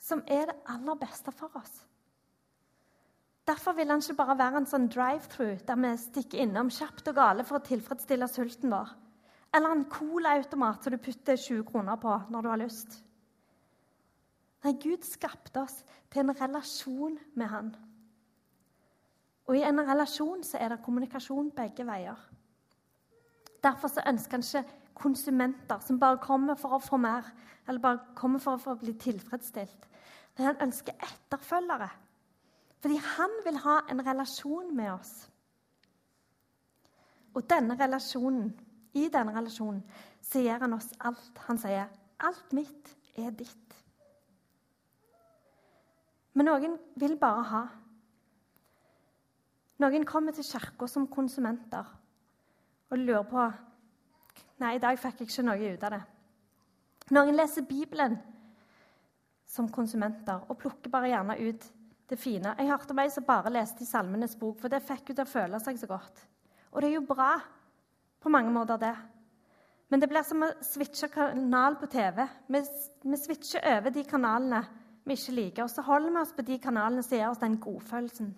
som 0.00 0.22
er 0.26 0.46
det 0.50 0.56
aller 0.68 0.98
beste 1.00 1.32
for 1.32 1.54
oss. 1.56 1.84
Derfor 3.46 3.72
vil 3.76 3.90
han 3.90 4.00
ikke 4.00 4.16
bare 4.16 4.38
være 4.40 4.60
en 4.62 4.68
sånn 4.68 4.86
drive-through 4.88 5.64
der 5.68 5.80
vi 5.80 5.90
stikker 6.00 6.40
innom 6.40 6.70
kjapt 6.72 7.10
og 7.10 7.18
gale 7.18 7.44
for 7.44 7.58
å 7.58 7.66
tilfredsstille 7.66 8.28
sulten 8.32 8.72
vår. 8.72 8.92
Eller 9.54 9.74
en 9.74 9.84
colaautomat 9.92 10.82
som 10.82 10.94
du 10.94 10.98
putter 10.98 11.36
20 11.36 11.66
kroner 11.68 11.98
på 12.00 12.14
når 12.32 12.42
du 12.42 12.48
har 12.48 12.62
lyst. 12.62 12.96
Nei, 14.64 14.72
Gud 14.80 15.04
skapte 15.04 15.60
oss 15.60 15.82
til 16.08 16.24
en 16.24 16.32
relasjon 16.38 17.18
med 17.36 17.50
Han. 17.52 17.74
Og 19.44 19.58
i 19.58 19.66
en 19.68 19.82
relasjon 19.84 20.40
så 20.46 20.56
er 20.56 20.72
det 20.72 20.80
kommunikasjon 20.86 21.52
begge 21.52 21.84
veier. 21.84 22.16
Derfor 23.64 23.92
så 23.92 24.06
ønsker 24.08 24.38
han 24.38 24.46
ikke 24.46 24.80
konsumenter 24.96 25.84
som 25.84 26.00
bare 26.00 26.22
kommer 26.22 26.56
for 26.56 26.76
å 26.76 26.80
få 26.80 26.96
mer, 26.96 27.28
eller 27.68 27.84
bare 27.84 28.16
kommer 28.16 28.40
for 28.40 28.72
å 28.72 28.78
bli 28.80 28.96
tilfredsstilt. 28.96 29.84
Men 30.36 30.48
han 30.48 30.64
ønsker 30.64 30.96
etterfølgere 30.96 31.90
fordi 32.84 32.96
han 33.00 33.30
vil 33.44 33.56
ha 33.56 33.78
en 33.88 34.06
relasjon 34.06 34.76
med 34.76 34.90
oss. 34.92 35.12
Og 37.34 37.46
denne 37.48 37.78
relasjonen, 37.80 38.50
i 38.92 39.06
denne 39.08 39.32
relasjonen 39.32 39.78
sier 40.20 40.58
han 40.60 40.76
oss 40.76 40.90
alt. 41.00 41.38
Han 41.46 41.58
sier, 41.58 41.86
'Alt 42.20 42.52
mitt 42.52 42.96
er 43.16 43.30
ditt'. 43.30 43.76
Men 46.34 46.46
noen 46.46 46.78
vil 46.96 47.16
bare 47.16 47.42
ha. 47.42 47.62
Noen 49.78 50.04
kommer 50.04 50.32
til 50.32 50.44
kirka 50.44 50.86
som 50.86 51.08
konsumenter 51.08 51.84
og 52.90 52.98
lurer 52.98 53.22
på 53.22 53.52
Nei, 54.58 54.74
i 54.74 54.78
dag 54.78 54.98
fikk 54.98 55.20
jeg 55.20 55.28
ikke 55.28 55.42
noe 55.42 55.72
ut 55.72 55.82
av 55.82 55.90
det. 55.90 56.02
Noen 57.10 57.36
leser 57.36 57.62
Bibelen 57.62 58.18
som 59.46 59.68
konsumenter 59.68 60.44
og 60.48 60.58
plukker 60.58 60.90
bare 60.90 61.08
gjerne 61.08 61.38
ut 61.48 61.73
det 62.10 62.20
fine. 62.20 62.54
Jeg 62.58 62.68
hørte 62.68 62.92
om 62.92 63.00
ei 63.02 63.10
som 63.12 63.26
bare 63.26 63.52
leste 63.52 63.84
i 63.84 63.88
Salmenes 63.88 64.36
bok, 64.40 64.58
for 64.60 64.72
det 64.72 64.82
fikk 64.84 65.10
henne 65.10 65.18
til 65.20 65.24
å 65.24 65.32
føle 65.32 65.60
seg 65.62 65.80
så 65.80 65.88
godt. 65.90 66.24
Og 66.72 66.82
det 66.82 66.90
er 66.90 66.96
jo 66.98 67.08
bra 67.08 67.32
på 68.20 68.32
mange 68.32 68.52
måter, 68.52 68.80
det. 68.80 68.94
Men 69.92 70.00
det 70.02 70.08
blir 70.10 70.24
som 70.26 70.42
å 70.42 70.52
switche 70.64 71.08
kanal 71.12 71.76
på 71.80 71.88
TV. 71.92 72.24
Vi, 72.50 72.62
vi 73.04 73.20
switcher 73.20 73.64
over 73.76 73.94
de 73.94 74.04
kanalene 74.08 74.64
vi 75.04 75.16
ikke 75.18 75.36
liker, 75.36 75.66
og 75.66 75.72
så 75.72 75.84
holder 75.84 76.14
vi 76.14 76.20
oss 76.22 76.32
på 76.32 76.44
de 76.48 76.56
kanalene 76.58 77.04
som 77.04 77.18
gir 77.18 77.28
oss 77.28 77.42
den 77.42 77.58
godfølelsen. 77.60 78.30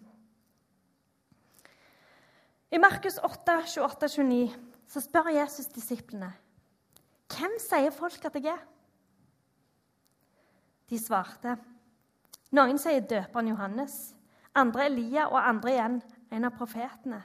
I 2.75 2.81
Markus 2.83 3.21
8, 3.23 3.61
28-29 3.71 4.57
så 4.91 5.03
spør 5.03 5.31
Jesus 5.35 5.71
disiplene 5.75 6.33
hvem 7.31 7.57
sier 7.59 7.95
folk 7.95 8.23
at 8.29 8.37
jeg 8.39 8.53
er. 8.53 8.61
De 10.87 10.99
svarte 11.01 11.57
noen 12.55 12.79
sier 12.79 13.01
døperen 13.01 13.49
Johannes, 13.51 14.15
andre 14.55 14.87
Elia 14.87 15.27
og 15.29 15.41
andre 15.41 15.73
igjen 15.73 15.99
en 16.31 16.47
av 16.49 16.55
profetene. 16.57 17.23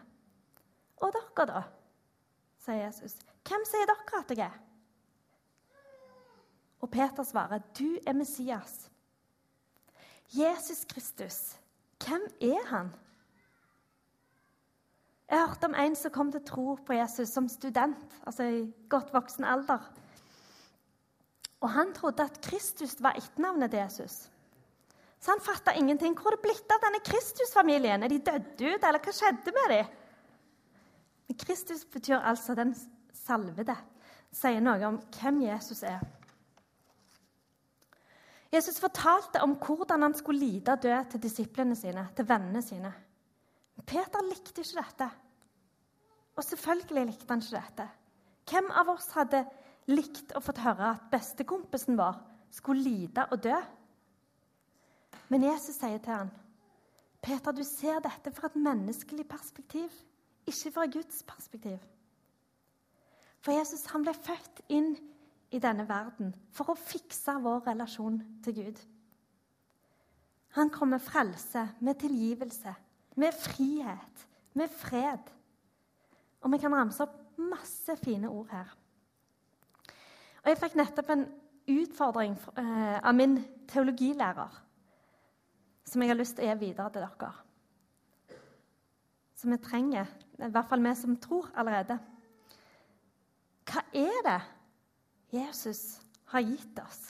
Og 1.01 1.13
dere, 1.15 1.45
da? 1.49 1.61
sier 2.61 2.83
Jesus. 2.85 3.17
Hvem 3.47 3.63
sier 3.65 3.89
dere 3.89 4.21
at 4.21 4.33
jeg 4.35 4.45
er? 4.45 4.59
Og 6.81 6.89
Peter 6.89 7.25
svarer, 7.25 7.61
du 7.77 7.97
er 8.07 8.17
Messias. 8.17 8.89
Jesus 10.33 10.85
Kristus, 10.89 11.57
hvem 12.01 12.23
er 12.41 12.67
han? 12.69 12.91
Jeg 15.31 15.47
hørte 15.47 15.67
om 15.69 15.75
en 15.79 15.95
som 15.95 16.11
kom 16.11 16.31
til 16.31 16.43
tro 16.43 16.75
på 16.85 16.95
Jesus 16.95 17.29
som 17.29 17.47
student, 17.49 17.99
altså 18.25 18.43
i 18.43 18.63
godt 18.89 19.13
voksen 19.13 19.45
alder. 19.47 19.83
Og 21.61 21.69
Han 21.69 21.93
trodde 21.93 22.23
at 22.23 22.41
Kristus 22.41 22.97
var 22.99 23.15
etternavnet 23.15 23.71
til 23.71 23.79
Jesus. 23.79 24.30
Så 25.21 25.31
han 25.31 25.43
fatta 25.43 25.73
ingenting. 25.77 26.15
Hvor 26.17 26.33
er 26.33 26.39
det 26.39 26.45
blitt 26.47 26.73
av 26.73 26.81
denne 26.81 27.01
Kristus-familien? 27.05 28.03
Er 28.03 28.09
de 28.09 28.21
dødd 28.25 28.63
ut, 28.63 28.83
eller 28.83 29.01
hva 29.03 29.13
skjedde 29.13 29.53
med 29.53 29.73
dem? 29.75 29.91
Men 31.29 31.37
Kristus 31.43 31.85
betyr 31.85 32.17
altså 32.17 32.55
den 32.57 32.73
salvede. 33.15 33.75
Sier 34.33 34.63
noe 34.63 34.81
om 34.87 34.97
hvem 35.19 35.43
Jesus 35.45 35.83
er. 35.85 36.01
Jesus 38.51 38.81
fortalte 38.83 39.39
om 39.45 39.53
hvordan 39.61 40.07
han 40.07 40.15
skulle 40.17 40.41
lide 40.41 40.73
og 40.73 40.81
dø 40.83 40.95
til 41.11 41.21
disiplene 41.23 41.75
sine, 41.77 42.07
til 42.17 42.27
vennene 42.27 42.63
sine. 42.65 42.91
Peter 43.87 44.25
likte 44.27 44.63
ikke 44.63 44.81
dette. 44.81 45.07
Og 46.35 46.43
selvfølgelig 46.43 47.05
likte 47.11 47.29
han 47.29 47.43
ikke 47.43 47.61
dette. 47.61 47.85
Hvem 48.51 48.71
av 48.81 48.89
oss 48.91 49.07
hadde 49.15 49.45
likt 49.91 50.33
å 50.35 50.41
fått 50.43 50.59
høre 50.65 50.95
at 50.95 51.07
bestekompisen 51.13 51.99
vår 51.99 52.19
skulle 52.51 52.83
lide 52.83 53.27
og 53.31 53.39
dø? 53.45 53.61
Men 55.29 55.43
Jesus 55.43 55.75
sier 55.75 55.97
til 55.97 56.13
ham, 56.13 56.29
'Peter, 57.21 57.51
du 57.51 57.63
ser 57.63 57.99
dette 57.99 58.31
fra 58.31 58.47
et 58.47 58.55
menneskelig 58.55 59.27
perspektiv, 59.27 59.89
ikke 60.47 60.71
fra 60.71 60.85
Guds 60.85 61.23
perspektiv.' 61.23 61.87
For 63.41 63.51
Jesus 63.51 63.85
han 63.85 64.03
ble 64.05 64.13
født 64.13 64.61
inn 64.69 64.95
i 65.51 65.59
denne 65.59 65.87
verden 65.89 66.33
for 66.53 66.71
å 66.71 66.77
fikse 66.77 67.33
vår 67.41 67.63
relasjon 67.67 68.19
til 68.43 68.55
Gud. 68.55 68.81
Han 70.57 70.69
kom 70.69 70.91
med 70.93 71.01
frelse, 71.01 71.63
med 71.79 71.99
tilgivelse, 71.99 72.73
med 73.15 73.33
frihet, 73.33 74.27
med 74.53 74.69
fred. 74.69 75.31
Og 76.41 76.51
vi 76.51 76.59
kan 76.61 76.75
ramse 76.75 77.03
opp 77.03 77.17
masse 77.39 77.95
fine 78.03 78.29
ord 78.29 78.51
her. 78.51 78.75
Og 80.43 80.49
Jeg 80.49 80.57
fikk 80.57 80.75
nettopp 80.75 81.09
en 81.13 81.25
utfordring 81.71 82.35
eh, 82.57 82.99
av 82.99 83.15
min 83.15 83.37
teologilærer 83.69 84.61
som 85.91 86.03
jeg 86.03 86.13
har 86.13 86.19
lyst 86.19 86.37
til 86.37 86.47
å 86.47 86.53
gi 86.53 86.59
videre 86.69 86.91
til 86.93 87.03
dere. 87.03 87.31
Som 89.35 89.51
vi 89.51 89.57
trenger, 89.59 90.07
i 90.39 90.47
hvert 90.53 90.69
fall 90.69 90.83
vi 90.85 90.93
som 90.95 91.17
tror 91.19 91.49
allerede. 91.59 91.97
Hva 93.67 93.83
er 93.97 94.21
det 94.27 94.37
Jesus 95.35 95.99
har 96.31 96.45
gitt 96.47 96.79
oss, 96.79 97.01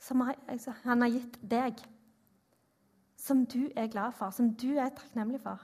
som 0.00 0.24
altså, 0.24 0.72
han 0.86 1.04
har 1.04 1.12
gitt 1.12 1.36
deg, 1.42 1.82
som 3.20 3.44
du 3.44 3.66
er 3.74 3.90
glad 3.92 4.16
for, 4.16 4.32
som 4.32 4.52
du 4.54 4.70
er 4.78 4.94
takknemlig 4.96 5.42
for? 5.44 5.60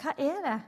Hva 0.00 0.16
er 0.20 0.40
det 0.44 0.58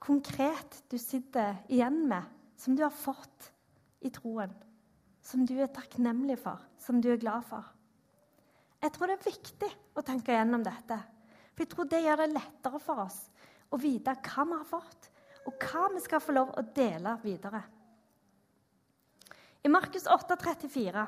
konkret 0.00 0.82
du 0.92 0.98
sitter 1.00 1.60
igjen 1.68 2.02
med, 2.08 2.28
som 2.60 2.76
du 2.76 2.84
har 2.84 2.92
fått 2.92 3.52
i 4.04 4.12
troen? 4.12 4.52
Som 5.24 5.44
du 5.48 5.58
er 5.60 5.72
takknemlig 5.72 6.40
for, 6.40 6.60
som 6.80 7.00
du 7.00 7.12
er 7.12 7.20
glad 7.20 7.44
for? 7.48 7.68
Jeg 8.80 8.94
tror 8.94 9.10
det 9.10 9.18
er 9.18 9.28
viktig 9.28 9.70
å 9.98 10.04
tenke 10.04 10.32
gjennom 10.32 10.62
dette. 10.64 10.96
For 11.52 11.64
jeg 11.64 11.72
tror 11.74 11.88
det 11.90 12.02
gjør 12.04 12.22
det 12.22 12.30
lettere 12.32 12.80
for 12.80 13.02
oss 13.04 13.18
å 13.70 13.78
vite 13.80 14.14
hva 14.24 14.46
vi 14.48 14.56
har 14.56 14.68
fått, 14.68 15.10
og 15.48 15.66
hva 15.66 15.88
vi 15.94 16.02
skal 16.04 16.22
få 16.24 16.34
lov 16.36 16.54
å 16.56 16.64
dele 16.74 17.16
videre. 17.22 17.60
I 19.60 19.68
Markus 19.68 20.06
8,34 20.08 21.04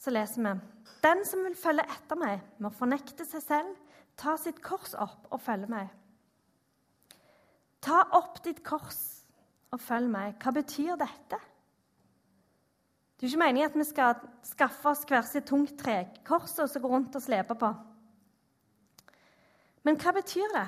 så 0.00 0.12
leser 0.12 0.46
vi 0.46 0.54
Den 1.04 1.24
som 1.28 1.44
vil 1.44 1.56
følge 1.56 1.84
etter 1.92 2.18
meg, 2.18 2.40
må 2.58 2.72
fornekte 2.72 3.26
seg 3.28 3.44
selv, 3.44 3.74
ta 4.16 4.36
sitt 4.40 4.62
kors 4.64 4.94
opp 4.96 5.28
og 5.30 5.42
følge 5.42 5.68
meg. 5.68 5.90
Ta 7.84 8.00
opp 8.16 8.40
ditt 8.44 8.62
kors 8.64 9.00
og 9.74 9.82
følg 9.82 10.08
meg. 10.08 10.38
Hva 10.40 10.54
betyr 10.56 10.96
dette? 10.96 11.40
Det 13.24 13.30
er 13.30 13.38
ikke 13.38 13.40
meningen 13.40 13.70
at 13.70 13.76
vi 13.80 13.84
skal 13.88 14.18
skaffe 14.44 14.90
oss 14.90 15.02
hver 15.08 15.24
sitt 15.24 15.46
tungt 15.48 15.78
trekors 15.80 16.58
og 16.60 16.66
så 16.68 16.76
gå 16.76 16.88
rundt 16.92 17.14
og 17.16 17.22
slepe 17.24 17.54
på. 17.56 17.70
Men 19.88 19.96
hva 19.96 20.12
betyr 20.12 20.52
det? 20.52 20.64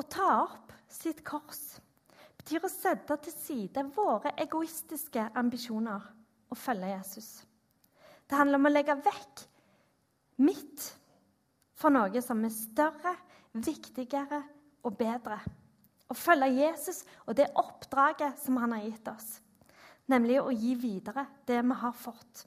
Å 0.00 0.04
ta 0.08 0.30
opp 0.46 0.72
sitt 0.88 1.20
kors 1.28 1.60
betyr 2.40 2.64
å 2.64 2.72
sette 2.72 3.18
til 3.26 3.36
side 3.36 3.84
våre 3.92 4.32
egoistiske 4.46 5.26
ambisjoner 5.42 6.08
og 6.48 6.56
følge 6.56 6.94
Jesus. 6.94 7.30
Det 8.24 8.40
handler 8.40 8.62
om 8.62 8.72
å 8.72 8.72
legge 8.72 8.96
vekk 9.04 9.44
mitt 10.40 10.88
for 11.76 11.92
noe 11.92 12.24
som 12.24 12.40
er 12.48 12.56
større, 12.56 13.16
viktigere 13.52 14.40
og 14.88 14.96
bedre. 14.96 15.36
Å 16.08 16.16
følge 16.16 16.54
Jesus 16.64 17.04
og 17.26 17.36
det 17.36 17.52
oppdraget 17.60 18.40
som 18.40 18.56
han 18.64 18.72
har 18.78 18.88
gitt 18.88 19.12
oss, 19.18 19.41
nemlig 20.12 20.38
å 20.40 20.52
gi 20.52 20.74
videre 20.78 21.26
det 21.48 21.58
vi 21.62 21.76
har 21.82 21.94
fått. 21.96 22.46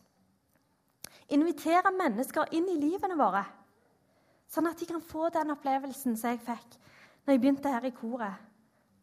Invitere 1.34 1.92
mennesker 1.96 2.54
inn 2.54 2.68
i 2.70 2.80
livene 2.80 3.18
våre, 3.18 3.44
sånn 4.52 4.70
at 4.70 4.80
de 4.80 4.88
kan 4.90 5.02
få 5.02 5.32
den 5.34 5.54
opplevelsen 5.56 6.18
som 6.18 6.34
jeg 6.34 6.44
fikk 6.46 6.78
når 7.26 7.34
jeg 7.34 7.42
begynte 7.42 7.74
her 7.74 7.88
i 7.88 7.94
koret. 7.96 8.42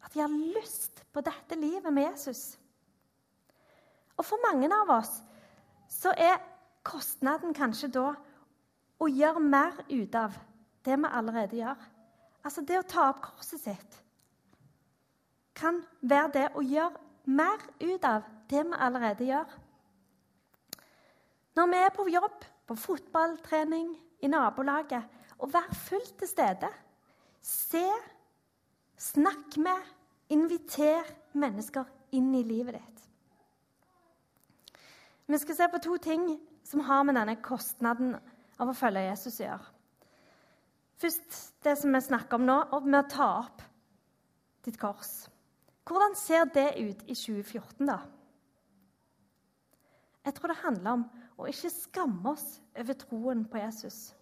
At 0.03 0.15
de 0.15 0.23
har 0.23 0.31
lyst 0.31 1.03
på 1.11 1.23
dette 1.23 1.55
livet 1.59 1.91
med 1.93 2.09
Jesus. 2.09 2.57
Og 4.17 4.25
for 4.27 4.39
mange 4.43 4.69
av 4.71 4.91
oss 4.99 5.17
så 5.91 6.13
er 6.15 6.41
kostnaden 6.83 7.55
kanskje 7.55 7.91
da 7.95 8.13
å 8.99 9.09
gjøre 9.09 9.43
mer 9.43 9.83
ut 9.89 10.15
av 10.15 10.35
det 10.83 10.95
vi 10.99 11.11
allerede 11.11 11.59
gjør. 11.59 11.83
Altså 12.43 12.63
det 12.67 12.79
å 12.79 12.87
ta 12.87 13.09
opp 13.11 13.21
korset 13.23 13.61
sitt 13.63 13.99
kan 15.53 15.83
være 16.01 16.31
det 16.33 16.47
å 16.57 16.63
gjøre 16.65 17.29
mer 17.29 17.61
ut 17.79 18.05
av 18.09 18.25
det 18.49 18.65
vi 18.65 18.79
allerede 18.85 19.27
gjør. 19.27 19.59
Når 21.55 21.69
vi 21.69 21.81
er 21.81 21.91
på 21.93 22.07
jobb, 22.09 22.45
på 22.67 22.75
fotballtrening, 22.75 23.93
i 24.23 24.27
nabolaget, 24.27 25.03
og 25.37 25.53
være 25.53 25.75
fullt 25.75 26.17
til 26.19 26.27
stede. 26.27 26.69
Se, 27.41 27.83
snakk 28.97 29.57
med, 29.57 29.89
inviter 30.29 31.03
mennesker 31.33 31.89
inn 32.15 32.31
i 32.35 32.43
livet 32.47 32.77
ditt. 32.77 33.01
Vi 35.27 35.39
skal 35.39 35.55
se 35.55 35.67
på 35.71 35.81
to 35.83 35.97
ting 35.97 36.23
som 36.63 36.83
har 36.87 37.03
med 37.03 37.17
denne 37.19 37.35
kostnaden 37.43 38.15
av 38.59 38.71
å 38.71 38.77
følge 38.77 39.07
Jesus 39.09 39.39
å 39.41 39.47
gjøre. 39.47 39.69
Først 41.03 41.37
det 41.65 41.75
som 41.79 41.95
vi 41.95 42.01
snakker 42.05 42.39
om 42.39 42.47
nå, 42.47 42.57
med 42.85 42.99
å 43.01 43.11
ta 43.11 43.29
opp 43.41 43.63
ditt 44.63 44.79
kors. 44.79 45.25
Hvordan 45.83 46.15
ser 46.15 46.45
det 46.55 46.69
ut 46.79 47.01
i 47.11 47.15
2014, 47.15 47.87
da? 47.89 47.97
Jeg 50.23 50.35
tror 50.37 50.53
det 50.53 50.61
handler 50.63 50.97
om 50.97 51.05
å 51.41 51.47
ikke 51.51 51.71
skamme 51.73 52.31
oss 52.31 52.45
over 52.79 52.99
troen 52.99 53.43
på 53.49 53.59
Jesus. 53.59 54.13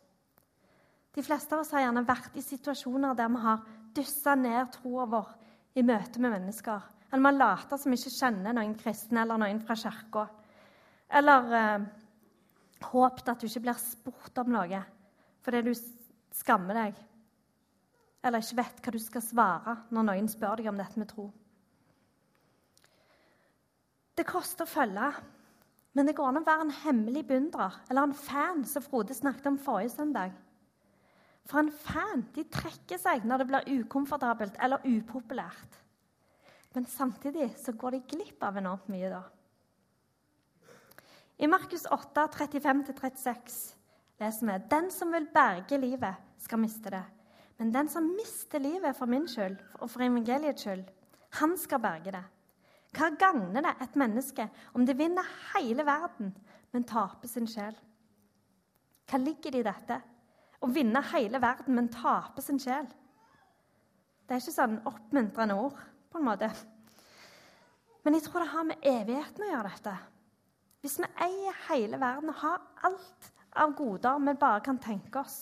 De 1.11 1.23
fleste 1.23 1.53
av 1.53 1.61
oss 1.61 1.73
har 1.75 1.83
gjerne 1.85 2.05
vært 2.07 2.37
i 2.39 2.43
situasjoner 2.45 3.17
der 3.19 3.29
vi 3.29 3.41
har 3.43 3.63
dyssa 3.95 4.35
ned 4.39 4.71
troa 4.77 5.05
vår 5.11 5.33
i 5.77 5.83
møte 5.85 6.21
med 6.23 6.33
mennesker. 6.33 6.81
Eller 7.11 7.21
vi 7.21 7.29
har 7.29 7.37
lata 7.37 7.77
som 7.77 7.91
vi 7.91 7.99
ikke 7.99 8.15
kjenner 8.15 8.55
noen 8.55 8.77
kristne 8.79 9.23
eller 9.23 9.41
noen 9.41 9.59
fra 9.65 9.75
kirka. 9.75 10.25
Eller 11.11 11.55
eh, 11.57 11.87
håpet 12.87 13.31
at 13.33 13.41
du 13.41 13.49
ikke 13.49 13.65
blir 13.67 13.79
spurt 13.83 14.41
om 14.41 14.53
noe 14.55 14.81
fordi 15.41 15.61
du 15.65 15.71
skammer 16.37 16.77
deg. 16.77 16.97
Eller 18.21 18.43
ikke 18.43 18.59
vet 18.61 18.81
hva 18.85 18.93
du 18.93 18.99
skal 19.01 19.23
svare 19.25 19.75
når 19.89 20.07
noen 20.07 20.27
spør 20.29 20.61
deg 20.61 20.69
om 20.71 20.79
dette 20.79 21.01
med 21.01 21.09
tro. 21.09 21.27
Det 24.15 24.27
koster 24.27 24.67
å 24.67 24.69
følge, 24.69 25.07
men 25.93 26.07
det 26.07 26.15
går 26.15 26.29
an 26.29 26.39
å 26.39 26.45
være 26.45 26.65
en 26.67 26.77
hemmelig 26.83 27.25
beundrer 27.27 27.75
eller 27.89 28.07
en 28.07 28.15
fan, 28.15 28.63
som 28.67 28.83
Frode 28.85 29.15
snakket 29.15 29.49
om 29.51 29.59
forrige 29.59 29.91
søndag. 29.97 30.31
For 31.49 31.59
en 31.59 31.71
fan 31.73 32.23
de 32.35 32.45
trekker 32.47 32.99
seg 33.01 33.25
når 33.27 33.41
det 33.41 33.47
blir 33.49 33.81
ukomfortabelt 33.81 34.59
eller 34.61 34.85
upopulært. 34.87 35.79
Men 36.71 36.87
samtidig 36.87 37.49
så 37.59 37.73
går 37.75 37.97
de 37.97 38.03
glipp 38.13 38.43
av 38.47 38.59
enormt 38.61 38.87
mye 38.91 39.11
da. 39.11 39.21
I 41.41 41.49
Markus 41.49 41.87
8, 41.89 42.27
35-36 42.37 43.55
leser 44.21 44.47
vi 44.47 44.57
den 44.71 44.91
som 44.93 45.11
vil 45.11 45.25
berge 45.33 45.79
livet, 45.81 46.21
skal 46.39 46.61
miste 46.61 46.93
det. 46.93 47.03
Men 47.57 47.73
den 47.73 47.89
som 47.89 48.07
mister 48.15 48.61
livet 48.61 48.95
for 48.97 49.09
min 49.09 49.27
skyld 49.29 49.57
og 49.81 49.89
for 49.89 50.05
evangeliets 50.05 50.63
skyld, 50.63 50.85
han 51.41 51.57
skal 51.59 51.81
berge 51.81 52.13
det. 52.15 52.23
Hva 52.91 53.07
gagner 53.15 53.63
det 53.63 53.75
et 53.83 53.95
menneske 53.99 54.47
om 54.75 54.85
det 54.85 54.97
vinner 54.99 55.27
hele 55.53 55.85
verden, 55.87 56.33
men 56.71 56.87
taper 56.87 57.29
sin 57.31 57.47
sjel? 57.47 57.75
Hva 59.07 59.19
ligger 59.19 59.51
det 59.51 59.61
i 59.61 59.67
dette? 59.67 59.99
Å 60.61 60.67
vinne 60.69 61.01
hele 61.11 61.39
verden, 61.41 61.75
men 61.75 61.89
tape 61.91 62.43
sin 62.43 62.59
sjel? 62.61 62.85
Det 64.27 64.35
er 64.35 64.43
ikke 64.43 64.53
sånn 64.53 64.77
oppmuntrende 64.87 65.57
ord, 65.57 65.79
på 66.11 66.19
en 66.19 66.27
måte. 66.27 66.51
Men 68.03 68.17
jeg 68.17 68.25
tror 68.27 68.43
det 68.43 68.51
har 68.53 68.67
med 68.67 68.87
evigheten 68.87 69.45
å 69.45 69.49
gjøre, 69.49 69.71
dette. 69.71 69.95
Hvis 70.81 70.97
vi 71.01 71.09
eier 71.25 71.57
hele 71.67 71.99
verden 72.01 72.31
og 72.31 72.39
har 72.41 72.61
alt 72.87 73.31
av 73.61 73.73
goder 73.77 74.21
vi 74.25 74.35
bare 74.39 74.63
kan 74.65 74.79
tenke 74.81 75.21
oss, 75.21 75.39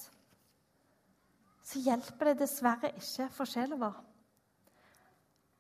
så 1.64 1.82
hjelper 1.86 2.32
det 2.32 2.40
dessverre 2.42 2.90
ikke 2.98 3.30
for 3.34 3.50
sjela 3.50 3.78
vår. 3.80 3.98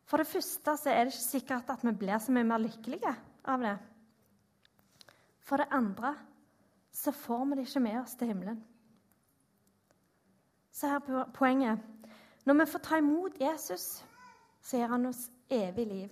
For 0.09 0.17
det 0.17 0.27
første 0.27 0.89
er 0.89 1.05
det 1.05 1.13
ikke 1.13 1.21
sikkert 1.21 1.69
at 1.69 1.85
vi 1.85 1.93
blir 1.93 2.17
så 2.17 2.33
mye 2.33 2.47
mer 2.49 2.63
lykkelige 2.63 3.11
av 3.45 3.61
det. 3.61 3.75
For 5.45 5.61
det 5.61 5.69
andre 5.71 6.15
så 6.91 7.13
får 7.13 7.45
vi 7.45 7.59
det 7.59 7.67
ikke 7.67 7.83
med 7.85 7.99
oss 8.01 8.15
til 8.17 8.31
himmelen. 8.31 8.63
Så 10.71 10.89
her 10.89 11.13
er 11.19 11.29
poenget. 11.33 11.79
Når 12.45 12.57
vi 12.59 12.71
får 12.71 12.79
ta 12.79 12.97
imot 12.97 13.37
Jesus, 13.41 14.03
så 14.61 14.77
gir 14.77 14.89
han 14.89 15.05
oss 15.05 15.29
evig 15.49 15.85
liv. 15.87 16.09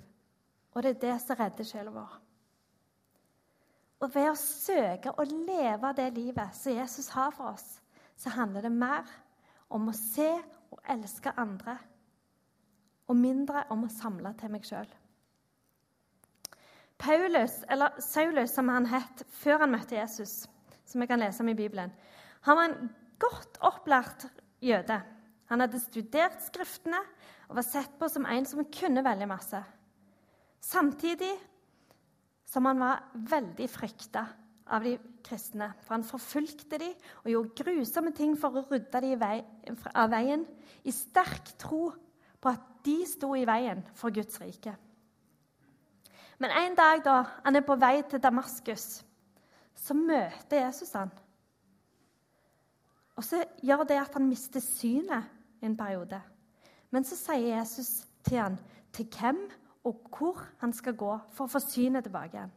Og 0.73 0.83
det 0.83 0.95
er 0.95 1.01
det 1.01 1.17
som 1.23 1.39
redder 1.39 1.65
sjela 1.65 1.93
vår. 1.93 2.17
Og 3.97 4.13
ved 4.13 4.29
å 4.29 4.37
søke 4.37 5.13
å 5.17 5.25
leve 5.25 5.93
det 5.97 6.11
livet 6.13 6.53
som 6.53 6.75
Jesus 6.75 7.09
har 7.15 7.31
for 7.33 7.55
oss, 7.55 7.79
så 8.17 8.29
handler 8.29 8.67
det 8.67 8.73
mer 8.73 9.09
om 9.73 9.89
å 9.89 9.95
se 9.95 10.29
og 10.69 10.81
elske 10.89 11.33
andre, 11.37 11.77
og 13.07 13.17
mindre 13.17 13.63
om 13.73 13.85
å 13.85 13.91
samle 13.91 14.33
til 14.39 14.51
meg 14.53 14.65
sjøl. 14.67 14.87
Paulus, 16.97 17.61
eller 17.69 17.99
Saulus 18.01 18.55
som 18.57 18.71
han 18.73 18.87
het 18.89 19.21
før 19.37 19.63
han 19.63 19.73
møtte 19.75 19.99
Jesus, 19.99 20.47
som 20.87 21.01
vi 21.03 21.07
kan 21.09 21.21
lese 21.21 21.43
om 21.43 21.51
i 21.51 21.57
Bibelen, 21.57 21.93
han 22.47 22.57
var 22.57 22.69
en 22.69 22.89
godt 23.21 23.59
opplært 23.65 24.27
jøde. 24.63 24.97
Han 25.51 25.63
hadde 25.63 25.81
studert 25.81 26.41
Skriftene 26.45 26.99
og 27.47 27.59
var 27.59 27.65
sett 27.67 27.93
på 27.99 28.09
som 28.11 28.25
en 28.27 28.47
som 28.47 28.65
kunne 28.73 29.03
veldig 29.05 29.27
masse. 29.29 29.61
Samtidig 30.63 31.31
som 32.47 32.65
han 32.67 32.81
var 32.81 33.05
veldig 33.29 33.67
frykta 33.69 34.25
av 34.73 34.83
de 34.83 34.95
kristne. 35.23 35.69
For 35.83 35.95
han 35.95 36.07
forfulgte 36.07 36.79
dem 36.79 36.95
og 37.23 37.31
gjorde 37.31 37.63
grusomme 37.63 38.13
ting 38.15 38.35
for 38.39 38.55
å 38.55 38.65
rydde 38.67 39.03
dem 39.03 39.77
av 39.93 40.11
veien, 40.11 40.45
i 40.87 40.93
sterk 40.95 41.53
tro 41.59 41.89
på 42.41 42.51
at 42.51 42.76
de 42.87 42.97
sto 43.09 43.33
i 43.35 43.45
veien 43.47 43.83
for 43.97 44.13
Guds 44.15 44.39
rike. 44.41 44.73
Men 46.37 46.53
en 46.53 46.75
dag 46.77 47.03
da 47.05 47.21
han 47.43 47.57
er 47.57 47.65
på 47.65 47.77
vei 47.81 48.01
til 48.09 48.21
Damaskus, 48.23 49.01
så 49.77 49.93
møter 49.97 50.65
Jesus 50.65 50.93
han. 50.97 51.11
Og 53.17 53.25
så 53.25 53.41
gjør 53.65 53.83
det 53.89 53.97
at 54.01 54.13
han 54.13 54.27
mister 54.29 54.61
synet 54.61 55.25
en 55.65 55.77
periode. 55.77 56.19
Men 56.93 57.05
så 57.05 57.17
sier 57.17 57.57
Jesus 57.57 58.05
til 58.25 58.37
han, 58.37 58.57
til 58.93 59.09
hvem 59.17 59.39
og 59.87 60.09
hvor 60.13 60.43
han 60.61 60.73
skal 60.73 60.97
gå 60.99 61.13
for 61.33 61.45
å 61.45 61.51
få 61.51 61.61
synet 61.63 62.05
tilbake 62.05 62.37
igjen. 62.37 62.53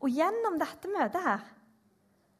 Og 0.00 0.14
gjennom 0.16 0.56
dette 0.60 0.88
møtet 0.88 1.24
her 1.24 1.42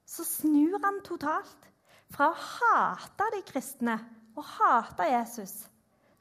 så 0.08 0.24
snur 0.26 0.80
han 0.82 1.02
totalt. 1.06 1.68
Fra 2.10 2.32
å 2.32 2.38
hate 2.38 3.28
de 3.36 3.44
kristne 3.46 3.94
og 4.34 4.42
hate 4.56 5.06
Jesus 5.12 5.60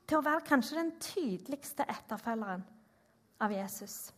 til 0.10 0.20
å 0.20 0.26
være 0.26 0.46
kanskje 0.48 0.80
den 0.80 0.94
tydeligste 1.02 1.86
etterfølgeren 1.86 2.64
av 3.40 3.54
Jesus. 3.54 4.10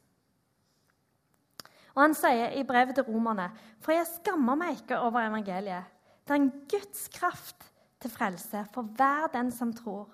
Og 1.92 2.00
Han 2.06 2.16
sier 2.16 2.56
i 2.56 2.64
brevet 2.64 2.96
til 2.96 3.04
romerne.: 3.04 3.50
For 3.84 3.92
jeg 3.92 4.08
skammer 4.08 4.56
meg 4.56 4.80
ikke 4.80 5.02
over 5.04 5.28
evangeliet. 5.28 5.84
Det 6.24 6.32
er 6.32 6.40
en 6.40 6.54
Guds 6.72 7.08
kraft 7.12 7.68
til 8.00 8.12
frelse 8.12 8.66
for 8.74 8.88
hver 8.96 9.28
den 9.34 9.52
som 9.52 9.74
tror. 9.74 10.08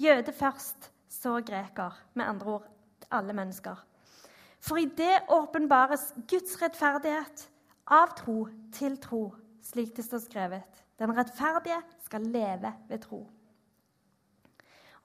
Jøde 0.00 0.32
først, 0.32 0.90
så 1.08 1.40
greker. 1.44 1.92
Med 2.14 2.24
andre 2.24 2.46
ord 2.46 2.68
alle 3.10 3.32
mennesker. 3.32 3.76
For 4.60 4.76
i 4.76 4.84
det 4.84 5.22
åpenbares 5.28 6.12
Guds 6.28 6.62
rettferdighet 6.62 7.48
av 7.86 8.14
tro 8.16 8.48
til 8.72 8.96
tro, 9.00 9.34
slik 9.62 9.96
det 9.96 10.04
står 10.04 10.24
skrevet. 10.24 10.82
Den 11.00 11.12
rettferdige 11.16 11.80
skal 12.04 12.26
leve 12.28 12.72
ved 12.88 12.98
tro. 13.02 13.24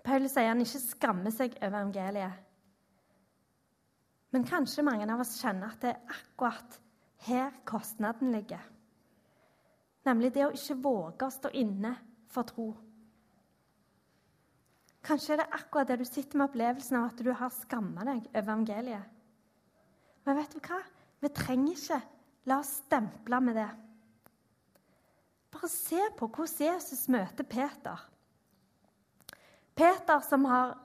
Paulus 0.06 0.36
sier 0.36 0.52
han 0.52 0.62
ikke 0.62 0.82
skammer 0.84 1.34
seg 1.34 1.56
over 1.58 1.70
evangeliet. 1.72 2.42
Men 4.36 4.46
kanskje 4.46 4.84
mange 4.86 5.08
av 5.10 5.22
oss 5.24 5.38
kjenner 5.40 5.72
at 5.72 5.82
det 5.82 5.94
er 5.94 6.16
akkurat 6.18 6.80
her 7.26 7.54
kostnaden 7.66 8.34
ligger. 8.36 8.62
Nemlig 10.06 10.34
det 10.36 10.44
å 10.46 10.54
ikke 10.54 10.78
våge 10.84 11.26
å 11.26 11.34
stå 11.34 11.50
inne 11.58 11.96
for 12.30 12.46
tro. 12.50 12.68
Kanskje 15.06 15.36
er 15.36 15.42
det 15.44 15.54
akkurat 15.54 15.90
det 15.90 16.00
du 16.02 16.06
sitter 16.08 16.38
med 16.38 16.50
opplevelsen 16.50 16.98
av 17.00 17.12
at 17.12 17.22
du 17.22 17.32
har 17.32 17.54
skamma 17.54 18.06
deg 18.06 18.26
over 18.26 18.42
evangeliet. 18.42 19.12
Men 20.26 20.40
vet 20.40 20.54
du 20.54 20.62
hva? 20.66 20.82
Vi 21.22 21.30
trenger 21.34 21.78
ikke 21.78 22.00
la 22.50 22.60
oss 22.62 22.80
stemple 22.84 23.40
med 23.42 23.58
det. 23.58 23.70
Bare 25.54 25.70
se 25.72 26.02
på 26.18 26.28
hvordan 26.28 26.74
Jesus 26.74 27.06
møter 27.14 27.48
Peter. 27.48 28.02
Peter 29.76 30.20
som 30.24 30.46
har 30.48 30.78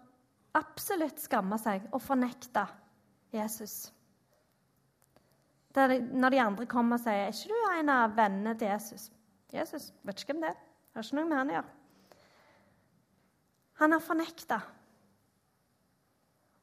absolutt 0.59 1.21
skamma 1.23 1.59
seg 1.63 1.87
og 1.95 2.03
fornekta 2.03 2.67
Jesus. 3.31 3.93
Der, 5.75 6.01
når 6.01 6.35
de 6.35 6.41
andre 6.43 6.67
kommer 6.67 6.99
og 6.99 7.05
sier 7.05 7.29
er 7.29 7.35
ikke 7.35 7.55
du 7.55 7.77
en 7.79 7.93
av 7.95 8.17
vennene 8.17 8.57
til 8.59 8.73
Jesus? 8.73 9.07
Jesus, 9.55 9.93
vet 10.03 10.19
ikke 10.19 10.35
hvem 10.35 10.43
det 10.43 10.51
er. 10.51 10.59
Har 10.95 11.07
ikke 11.07 11.19
noe 11.21 11.29
med 11.31 11.39
han 11.39 11.53
å 11.53 11.55
gjøre. 11.55 11.77
Han 13.81 13.95
har 13.95 14.03
fornekta. 14.05 14.59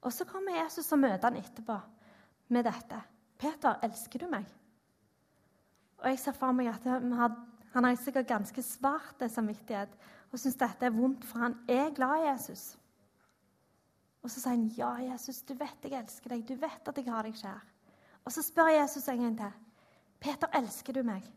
Og 0.03 0.13
så 0.13 0.27
kommer 0.27 0.59
Jesus 0.59 0.91
og 0.91 1.01
møter 1.01 1.29
han 1.29 1.39
etterpå 1.39 1.77
med 2.53 2.67
dette. 2.67 2.99
'Peter, 3.37 3.79
elsker 3.83 4.19
du 4.19 4.27
meg?' 4.27 4.53
Og 5.97 6.09
jeg 6.09 6.19
ser 6.19 6.35
for 6.37 6.53
meg 6.53 6.69
at 6.69 6.85
han 6.85 7.83
har 7.85 7.95
sikkert 8.01 8.27
ganske 8.27 8.61
svart 8.61 9.23
samvittighet 9.29 9.93
og 10.31 10.39
syns 10.39 10.59
dette 10.59 10.85
er 10.85 10.95
vondt, 10.95 11.25
for 11.25 11.39
han 11.45 11.55
er 11.71 11.93
glad 11.95 12.21
i 12.21 12.27
Jesus. 12.27 12.77
Og 14.21 14.31
så 14.31 14.41
sier 14.41 14.55
han, 14.55 14.67
'Ja, 14.67 14.91
Jesus, 15.11 15.41
du 15.41 15.53
vet 15.53 15.83
jeg 15.83 15.93
elsker 15.93 16.29
deg. 16.29 16.47
Du 16.47 16.55
vet 16.55 16.87
at 16.87 16.97
jeg 16.97 17.05
har 17.07 17.23
deg 17.23 17.33
kjær.' 17.33 17.65
Og 18.25 18.31
så 18.31 18.41
spør 18.41 18.67
Jesus 18.67 19.07
en 19.07 19.21
gang 19.21 19.37
til. 19.37 19.51
'Peter, 20.19 20.47
elsker 20.53 20.93
du 20.93 21.03
meg?' 21.03 21.33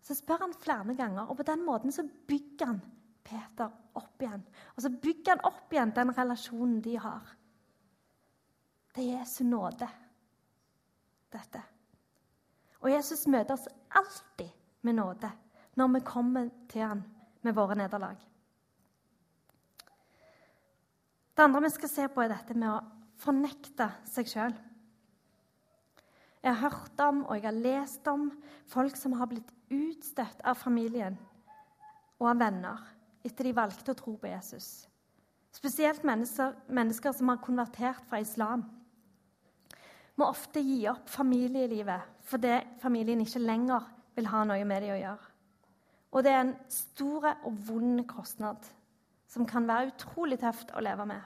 Så 0.00 0.14
spør 0.14 0.40
han 0.40 0.54
flere 0.54 0.94
ganger, 0.94 1.22
og 1.22 1.36
på 1.36 1.42
den 1.42 1.64
måten 1.64 1.92
så 1.92 2.08
bygger 2.28 2.66
han 2.66 2.82
Peter 3.24 3.70
opp 3.94 4.20
igjen. 4.22 4.42
Og 4.76 4.82
så 4.82 4.90
bygger 4.90 5.30
han 5.30 5.44
opp 5.44 5.72
igjen 5.72 5.94
den 5.96 6.18
relasjonen 6.18 6.80
de 6.80 6.98
har. 6.98 7.36
Det 8.94 9.04
er 9.04 9.18
Jesu 9.18 9.44
nåde, 9.44 9.88
dette. 11.32 11.62
Og 12.80 12.90
Jesus 12.90 13.26
møter 13.26 13.54
oss 13.54 13.68
alltid 13.90 14.50
med 14.82 14.94
nåde 14.94 15.30
når 15.74 15.88
vi 15.88 16.00
kommer 16.00 16.50
til 16.68 16.82
han 16.82 17.02
med 17.44 17.56
våre 17.56 17.76
nederlag. 17.78 18.16
Det 21.34 21.42
andre 21.42 21.64
vi 21.64 21.72
skal 21.74 21.90
se 21.90 22.06
på, 22.08 22.22
er 22.22 22.30
dette 22.30 22.54
med 22.56 22.70
å 22.70 22.82
fornekte 23.20 23.88
seg 24.08 24.30
sjøl. 24.30 24.54
Jeg 26.44 26.52
har 26.52 26.70
hørt 26.70 27.00
om 27.00 27.22
og 27.24 27.38
jeg 27.38 27.46
har 27.46 27.56
lest 27.56 28.08
om 28.10 28.28
folk 28.68 28.96
som 29.00 29.16
har 29.18 29.30
blitt 29.30 29.50
utstøtt 29.72 30.42
av 30.44 30.58
familien 30.60 31.16
og 32.20 32.28
av 32.30 32.42
venner 32.42 32.82
etter 33.24 33.48
de 33.48 33.54
valgte 33.56 33.94
å 33.94 33.98
tro 33.98 34.14
på 34.20 34.28
Jesus. 34.28 34.84
Spesielt 35.54 36.04
mennesker, 36.04 36.52
mennesker 36.68 37.14
som 37.16 37.30
har 37.32 37.40
konvertert 37.42 38.04
fra 38.10 38.20
islam. 38.20 38.66
Må 40.20 40.28
ofte 40.28 40.62
gi 40.62 40.82
opp 40.90 41.08
familielivet 41.10 42.10
fordi 42.28 42.58
familien 42.82 43.22
ikke 43.24 43.42
lenger 43.42 43.88
vil 44.14 44.28
ha 44.30 44.44
noe 44.46 44.66
med 44.68 44.84
dem 44.84 44.94
å 44.94 45.00
gjøre. 45.00 45.33
Og 46.14 46.22
det 46.22 46.32
er 46.32 46.44
en 46.44 46.56
stor 46.70 47.26
og 47.32 47.54
vond 47.66 48.04
kostnad 48.06 48.62
som 49.30 49.46
kan 49.50 49.66
være 49.66 49.90
utrolig 49.90 50.38
tøft 50.38 50.70
å 50.74 50.82
leve 50.84 51.06
med. 51.10 51.22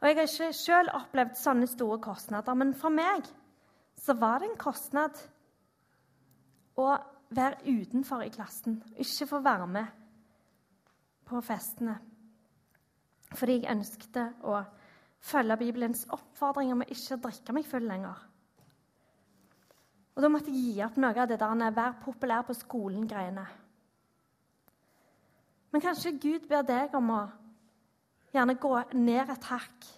Og 0.00 0.08
Jeg 0.08 0.16
har 0.16 0.28
ikke 0.28 0.52
selv 0.52 0.92
opplevd 0.94 1.38
sånne 1.40 1.66
store 1.66 1.98
kostnader, 2.04 2.54
men 2.54 2.74
for 2.76 2.94
meg 2.94 3.26
så 3.98 4.14
var 4.20 4.42
det 4.42 4.50
en 4.50 4.60
kostnad 4.60 5.18
å 6.76 6.90
være 7.34 7.64
utenfor 7.64 8.22
i 8.22 8.30
klassen, 8.34 8.82
ikke 9.00 9.26
få 9.30 9.40
være 9.42 9.66
med 9.66 9.86
på 11.24 11.40
festene. 11.40 11.96
Fordi 13.34 13.56
jeg 13.62 13.72
ønsket 13.72 14.20
å 14.44 14.60
følge 15.24 15.56
Bibelens 15.56 16.04
oppfordring 16.12 16.74
om 16.74 16.84
å 16.84 16.90
ikke 16.92 17.18
drikke 17.24 17.56
meg 17.56 17.66
full 17.66 17.88
lenger. 17.88 18.20
Og 20.14 20.22
Da 20.22 20.30
måtte 20.30 20.52
jeg 20.52 20.74
gi 20.76 20.82
opp 20.84 20.96
noe 20.96 21.14
av 21.18 21.28
det 21.28 21.40
der 21.40 21.50
å 21.50 21.70
være 21.74 22.00
populær 22.04 22.44
på 22.46 22.54
skolen-greiene. 22.54 23.46
Men 25.74 25.82
kanskje 25.82 26.14
Gud 26.22 26.46
ber 26.46 26.62
deg 26.62 26.94
om 26.94 27.10
å 27.10 27.22
gjerne 28.34 28.54
gå 28.54 28.74
ned 28.94 29.30
et 29.30 29.48
hakk 29.50 29.88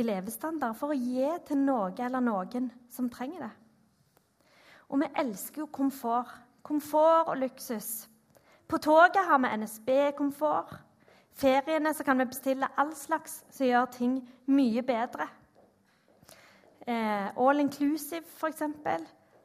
i 0.00 0.04
levestandard 0.04 0.78
for 0.78 0.94
å 0.94 0.96
gi 0.96 1.28
til 1.48 1.60
noe 1.60 1.92
eller 1.92 2.24
noen 2.24 2.70
som 2.88 3.10
trenger 3.12 3.44
det. 3.44 3.50
Og 4.88 5.02
vi 5.02 5.10
elsker 5.22 5.64
jo 5.64 5.68
komfort. 5.72 6.32
Komfort 6.62 7.28
og 7.28 7.36
luksus. 7.40 8.08
På 8.68 8.78
toget 8.78 9.24
har 9.26 9.38
vi 9.42 9.52
NSB-komfort. 9.60 10.74
Feriene 11.32 11.92
så 11.94 12.04
kan 12.04 12.18
vi 12.18 12.28
bestille 12.28 12.68
all 12.76 12.94
slags 12.96 13.42
som 13.50 13.66
gjør 13.66 13.92
ting 13.92 14.18
mye 14.46 14.82
bedre. 14.82 15.28
Eh, 16.86 17.28
all 17.36 17.60
inclusive, 17.60 18.24
f.eks. 18.36 18.62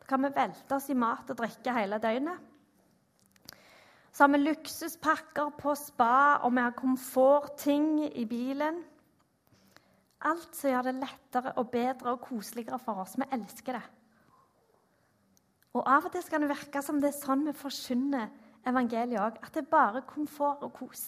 Kan 0.05 0.21
vi 0.21 0.33
velte 0.35 0.77
oss 0.77 0.89
i 0.93 0.97
mat 0.97 1.29
og 1.33 1.39
drikke 1.39 1.73
hele 1.73 1.99
døgnet. 2.01 2.51
Så 4.15 4.23
har 4.23 4.31
vi 4.31 4.45
luksuspakker 4.45 5.49
på 5.59 5.73
spa, 5.75 6.37
og 6.45 6.53
vi 6.55 6.61
har 6.63 6.77
komfortting 6.77 8.05
i 8.07 8.23
bilen. 8.29 8.77
Alt 10.25 10.55
som 10.55 10.71
gjør 10.71 10.87
det 10.87 10.95
lettere 11.01 11.51
og 11.59 11.67
bedre 11.73 12.13
og 12.13 12.21
koseligere 12.23 12.79
for 12.79 13.03
oss. 13.03 13.17
Vi 13.19 13.27
elsker 13.35 13.75
det. 13.75 13.83
Og 15.75 15.83
Av 15.83 16.07
og 16.07 16.13
til 16.13 16.23
skal 16.23 16.45
det 16.45 16.53
virke 16.53 16.81
som 16.85 17.01
det 17.03 17.11
er 17.11 17.17
sånn 17.17 17.43
vi 17.49 17.57
forkynner 17.59 18.31
evangeliet 18.65 19.19
òg. 19.19 19.41
At 19.43 19.51
det 19.51 19.65
er 19.65 19.73
bare 19.73 20.05
komfort 20.07 20.63
og 20.63 20.71
kos. 20.79 21.03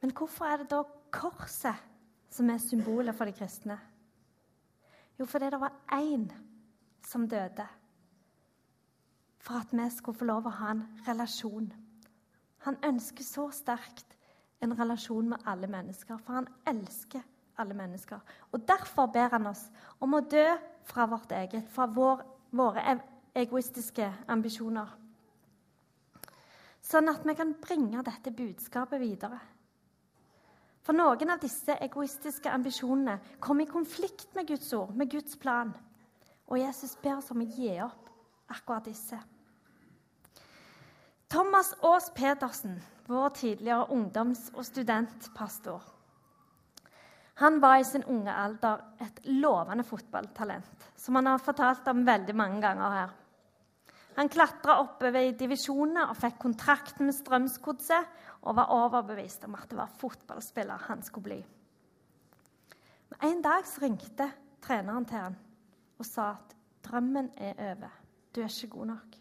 Men 0.00 0.16
hvorfor 0.16 0.48
er 0.48 0.62
det 0.62 0.70
da 0.72 0.80
korset 1.12 1.88
som 2.32 2.48
er 2.48 2.62
symbolet 2.62 3.16
for 3.18 3.28
de 3.28 3.36
kristne? 3.36 3.76
Jo, 5.20 5.26
fordi 5.28 5.50
det 5.52 5.60
var 5.60 5.76
én 5.92 6.30
som 7.06 7.28
døde 7.28 7.66
for 9.40 9.54
at 9.54 9.72
vi 9.72 9.90
skulle 9.90 10.18
få 10.18 10.24
lov 10.28 10.46
å 10.46 10.56
ha 10.60 10.70
en 10.74 10.82
relasjon. 11.06 11.70
Han 12.66 12.76
ønsker 12.84 13.24
så 13.24 13.48
sterkt 13.54 14.16
en 14.60 14.74
relasjon 14.76 15.30
med 15.32 15.46
alle 15.48 15.66
mennesker, 15.70 16.18
for 16.20 16.36
han 16.36 16.48
elsker 16.68 17.22
alle 17.58 17.74
mennesker. 17.74 18.20
Og 18.52 18.68
Derfor 18.68 19.06
ber 19.06 19.32
han 19.32 19.46
oss 19.46 19.64
om 20.00 20.14
å 20.14 20.20
dø 20.20 20.46
fra 20.84 21.06
vårt 21.08 21.32
eget, 21.32 21.68
fra 21.72 21.86
vår, 21.86 22.22
våre 22.52 22.98
egoistiske 23.34 24.12
ambisjoner. 24.28 24.92
Sånn 26.80 27.08
at 27.08 27.24
vi 27.24 27.34
kan 27.38 27.54
bringe 27.62 28.02
dette 28.04 28.32
budskapet 28.34 29.00
videre. 29.00 29.38
For 30.82 30.96
noen 30.96 31.30
av 31.30 31.40
disse 31.40 31.76
egoistiske 31.84 32.50
ambisjonene 32.50 33.18
kommer 33.40 33.66
i 33.66 33.72
konflikt 33.72 34.34
med 34.34 34.48
Guds 34.48 34.72
ord, 34.74 34.94
med 34.96 35.10
Guds 35.12 35.36
plan. 35.38 35.72
Og 36.50 36.58
Jesus 36.58 36.96
ber 36.98 37.20
oss 37.20 37.30
om 37.30 37.44
å 37.44 37.46
gi 37.46 37.76
opp 37.84 38.10
akkurat 38.50 38.88
disse. 38.90 39.18
Thomas 41.30 41.70
Aas 41.86 42.10
Pedersen, 42.10 42.80
vår 43.06 43.28
tidligere 43.38 43.86
ungdoms- 43.94 44.50
og 44.54 44.66
studentpastor, 44.66 45.84
han 47.40 47.60
var 47.60 47.78
i 47.80 47.84
sin 47.88 48.02
unge 48.04 48.32
alder 48.36 48.82
et 49.00 49.20
lovende 49.24 49.84
fotballtalent, 49.86 50.90
som 50.96 51.16
han 51.16 51.30
har 51.30 51.38
fortalt 51.40 51.86
om 51.88 52.02
veldig 52.04 52.34
mange 52.36 52.60
ganger 52.60 52.96
her. 52.96 53.14
Han 54.18 54.28
klatra 54.28 54.74
oppover 54.82 55.24
i 55.24 55.36
divisjonene 55.38 56.10
og 56.10 56.18
fikk 56.20 56.36
kontrakt 56.42 57.00
med 57.00 57.16
Strømsgodset 57.16 58.10
og 58.42 58.58
var 58.58 58.74
overbevist 58.74 59.46
om 59.48 59.56
at 59.56 59.70
det 59.70 59.78
var 59.78 59.94
fotballspiller 60.02 60.84
han 60.90 61.06
skulle 61.06 61.28
bli. 61.30 61.38
Men 63.14 63.30
En 63.30 63.40
dag 63.46 63.64
ringte 63.80 64.28
treneren 64.60 65.08
til 65.08 65.24
han 65.24 65.38
og 66.00 66.08
sa 66.08 66.32
at 66.38 66.56
drømmen 66.86 67.30
er 67.36 67.54
over. 67.70 67.92
Du 68.34 68.40
er 68.40 68.48
ikke 68.48 68.72
god 68.76 68.86
nok. 68.94 69.16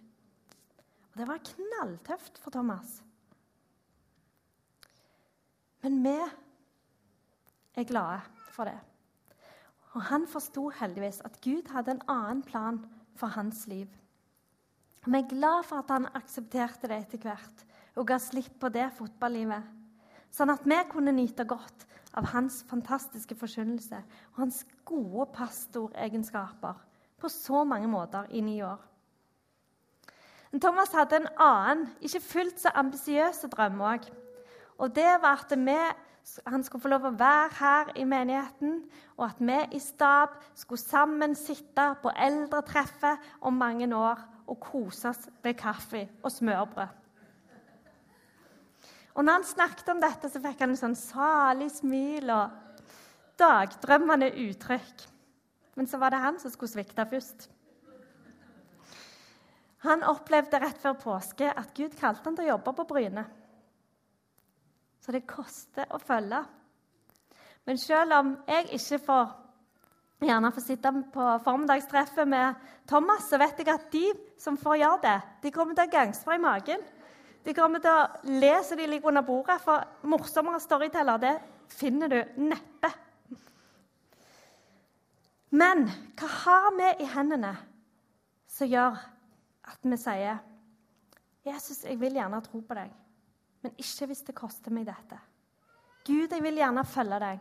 Og 1.12 1.18
Det 1.18 1.28
var 1.28 1.46
knalltøft 1.52 2.40
for 2.40 2.54
Thomas. 2.56 3.02
Men 5.84 6.04
vi 6.04 6.16
er 7.76 7.88
glade 7.88 8.22
for 8.52 8.68
det. 8.68 8.80
Og 9.96 10.04
han 10.12 10.28
forsto 10.28 10.70
heldigvis 10.70 11.22
at 11.26 11.40
Gud 11.42 11.72
hadde 11.72 11.98
en 11.98 12.06
annen 12.08 12.44
plan 12.44 12.80
for 13.16 13.28
hans 13.28 13.66
liv. 13.68 13.88
Vi 15.06 15.18
er 15.18 15.30
glad 15.30 15.64
for 15.66 15.82
at 15.82 15.92
han 15.92 16.08
aksepterte 16.14 16.88
det 16.88 17.00
etter 17.04 17.24
hvert 17.24 17.66
og 17.96 18.08
ga 18.08 18.20
slipp 18.22 18.60
på 18.62 18.70
det 18.72 18.86
fotballivet, 18.96 19.64
sånn 20.34 20.54
at 20.54 20.66
vi 20.68 20.78
kunne 20.92 21.14
nyte 21.16 21.46
godt 21.48 21.86
av 22.18 22.30
hans 22.34 22.62
fantastiske 22.70 23.36
forkynnelse 23.38 24.02
og 24.34 24.44
hans 24.44 24.64
gode 24.88 25.30
pastoregenskaper 25.36 26.78
på 27.20 27.32
så 27.32 27.64
mange 27.68 27.90
måter 27.92 28.30
i 28.32 28.42
ni 28.42 28.62
år. 28.64 28.80
Thomas 30.58 30.94
hadde 30.98 31.20
en 31.20 31.28
annen, 31.38 31.90
ikke 32.02 32.24
fullt 32.26 32.62
så 32.64 32.72
ambisiøs 32.74 33.44
drøm 33.52 33.84
òg. 33.86 34.08
Og 34.82 34.96
det 34.96 35.10
var 35.22 35.44
at 35.44 35.54
vi, 35.54 35.78
han 36.48 36.64
skulle 36.66 36.82
få 36.82 36.90
lov 36.90 37.06
å 37.06 37.18
være 37.20 37.52
her 37.60 37.92
i 38.02 38.06
menigheten, 38.08 38.80
og 39.20 39.28
at 39.28 39.44
vi 39.44 39.60
i 39.78 39.82
stab 39.84 40.40
skulle 40.58 40.82
sammen 40.82 41.36
sitte 41.38 41.92
på 42.02 42.14
eldretreffet 42.16 43.30
om 43.46 43.60
mange 43.62 43.92
år 43.96 44.24
og 44.50 44.58
kose 44.64 45.12
oss 45.12 45.30
med 45.44 45.60
kaffe 45.60 46.08
og 46.24 46.32
smørbrød. 46.34 46.99
Og 49.18 49.26
når 49.26 49.40
han 49.40 49.48
snakket 49.48 49.94
om 49.94 50.02
dette, 50.02 50.30
så 50.30 50.42
fikk 50.44 50.62
han 50.64 50.74
en 50.74 50.80
sånn 50.80 50.98
salig 50.98 51.70
smil 51.74 52.30
og 52.34 52.84
dagdrømmende 53.40 54.30
uttrykk. 54.46 55.08
Men 55.80 55.88
så 55.88 56.00
var 56.02 56.14
det 56.14 56.22
han 56.24 56.40
som 56.42 56.52
skulle 56.54 56.72
svikte 56.72 57.08
først. 57.10 57.50
Han 59.88 60.04
opplevde 60.04 60.60
rett 60.60 60.80
før 60.82 60.98
påske 61.00 61.48
at 61.48 61.72
Gud 61.78 61.96
kalte 62.00 62.28
han 62.28 62.36
til 62.36 62.50
å 62.50 62.54
jobbe 62.54 62.74
på 62.76 62.88
Bryne. 62.90 63.24
Så 65.00 65.16
det 65.16 65.28
koster 65.30 65.88
å 65.96 66.00
følge. 66.04 66.42
Men 67.66 67.80
selv 67.80 68.18
om 68.18 68.34
jeg 68.50 68.68
ikke 68.76 69.00
får 69.06 69.30
gjerne 70.28 70.52
får 70.52 70.66
sitte 70.66 70.92
på 71.14 71.26
formiddagstreffet 71.46 72.28
med 72.28 72.68
Thomas, 72.90 73.30
så 73.30 73.40
vet 73.40 73.62
jeg 73.62 73.72
at 73.72 73.88
de 73.94 74.06
som 74.42 74.58
får 74.60 74.82
gjøre 74.82 75.02
det, 75.06 75.18
de 75.46 75.52
kommer 75.56 75.78
til 75.78 75.88
å 75.88 75.94
gangstre 75.94 76.36
i 76.36 76.44
magen. 76.44 76.84
De 77.44 77.54
kommer 77.56 77.82
til 77.84 77.92
å 77.92 78.40
le 78.42 78.52
så 78.64 78.76
de 78.76 78.88
ligger 78.88 79.12
under 79.12 79.26
bordet, 79.26 79.60
for 79.64 79.86
morsommere 80.10 80.60
storyteller 80.62 81.22
det 81.22 81.36
finner 81.72 82.12
du 82.12 82.20
neppe. 82.42 82.92
Men 85.50 85.88
hva 86.20 86.30
har 86.44 86.70
vi 86.78 86.90
i 87.04 87.10
hendene 87.10 87.56
som 88.50 88.70
gjør 88.70 89.00
at 89.70 89.86
vi 89.86 89.98
sier 89.98 90.40
'Jesus, 91.46 91.84
jeg 91.86 92.00
vil 92.00 92.14
gjerne 92.14 92.42
tro 92.42 92.62
på 92.62 92.76
deg, 92.76 92.92
men 93.64 93.72
ikke 93.78 94.06
hvis 94.12 94.22
det 94.28 94.36
koster 94.36 94.72
meg 94.72 94.86
dette.' 94.86 95.20
'Gud, 96.06 96.32
jeg 96.32 96.44
vil 96.44 96.58
gjerne 96.58 96.86
følge 96.86 97.20
deg, 97.20 97.40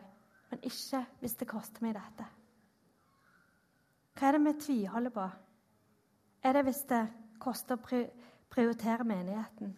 men 0.51 0.61
ikke 0.63 1.05
hvis 1.21 1.35
det 1.35 1.49
koster 1.49 1.83
meg 1.83 1.95
dette.' 1.95 2.31
Hva 4.19 4.29
er 4.29 4.33
det 4.33 4.45
vi 4.45 4.61
tviholder 4.61 5.11
på? 5.11 5.29
Er 6.43 6.53
det 6.53 6.65
hvis 6.65 6.83
det 6.91 7.05
koster 7.39 7.77
å 7.77 8.03
prioritere 8.51 9.05
menigheten? 9.05 9.77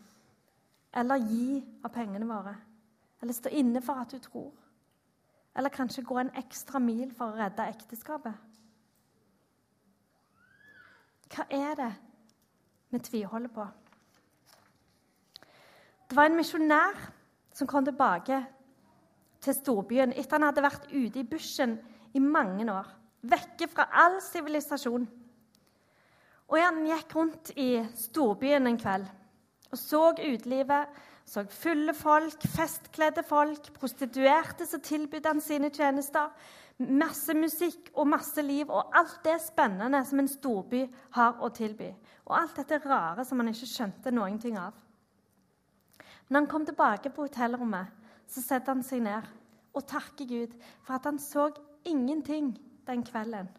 Eller 0.95 1.23
gi 1.27 1.61
av 1.85 1.93
pengene 1.95 2.27
våre? 2.27 2.55
Eller 3.23 3.37
stå 3.37 3.53
inne 3.53 3.83
for 3.85 4.01
at 4.01 4.13
du 4.13 4.19
tror? 4.19 4.53
Eller 5.57 5.73
kanskje 5.75 6.07
gå 6.07 6.19
en 6.19 6.33
ekstra 6.39 6.79
mil 6.79 7.11
for 7.15 7.33
å 7.33 7.39
redde 7.39 7.67
ekteskapet? 7.73 8.35
Hva 11.31 11.47
er 11.51 11.75
det 11.79 11.91
vi 12.91 12.99
tviholder 13.07 13.53
på? 13.55 13.67
Det 16.11 16.17
var 16.19 16.27
en 16.27 16.39
misjonær 16.39 16.97
som 17.55 17.69
kom 17.71 17.85
tilbake 17.87 18.41
til 19.45 19.55
storbyen 19.55 20.13
etter 20.13 20.39
han 20.39 20.49
hadde 20.49 20.65
vært 20.65 20.89
ute 20.91 21.21
i 21.21 21.27
bushen 21.27 21.77
i 22.15 22.23
mange 22.23 22.67
år, 22.73 22.89
vekke 23.23 23.69
fra 23.71 23.87
all 23.95 24.19
sivilisasjon. 24.25 25.07
Og 26.51 26.59
Han 26.59 26.83
gikk 26.87 27.15
rundt 27.15 27.53
i 27.57 27.71
storbyen 27.95 28.67
en 28.67 28.79
kveld 28.79 29.07
og 29.71 29.79
så 29.79 30.01
utelivet, 30.19 30.89
så 31.25 31.45
fulle 31.47 31.95
folk, 31.95 32.43
festkledde 32.57 33.23
folk, 33.23 33.69
prostituerte 33.77 34.67
som 34.67 34.83
tilbød 34.83 35.29
han 35.31 35.41
sine 35.41 35.71
tjenester, 35.71 36.33
masse 36.79 37.35
musikk 37.39 37.93
og 37.95 38.09
masse 38.11 38.43
liv 38.43 38.71
og 38.71 38.91
alt 38.99 39.21
det 39.25 39.37
spennende 39.45 40.01
som 40.09 40.19
en 40.19 40.31
storby 40.33 40.81
har 41.15 41.39
å 41.39 41.53
tilby. 41.55 41.93
Og 42.27 42.35
alt 42.35 42.59
dette 42.59 42.81
rare 42.83 43.25
som 43.25 43.39
han 43.39 43.53
ikke 43.53 43.69
skjønte 43.69 44.11
noen 44.15 44.41
ting 44.43 44.59
av. 44.59 44.75
Når 46.29 46.41
han 46.41 46.51
kom 46.51 46.67
tilbake 46.67 47.15
på 47.15 47.29
hotellrommet, 47.29 47.95
så 48.27 48.43
setter 48.43 48.75
han 48.75 48.83
seg 48.87 49.05
ned 49.07 49.31
og 49.75 49.87
takker 49.87 50.27
Gud 50.27 50.55
for 50.83 50.97
at 50.97 51.07
han 51.07 51.19
så 51.23 51.51
ingenting 51.87 52.57
den 52.87 53.07
kvelden 53.07 53.51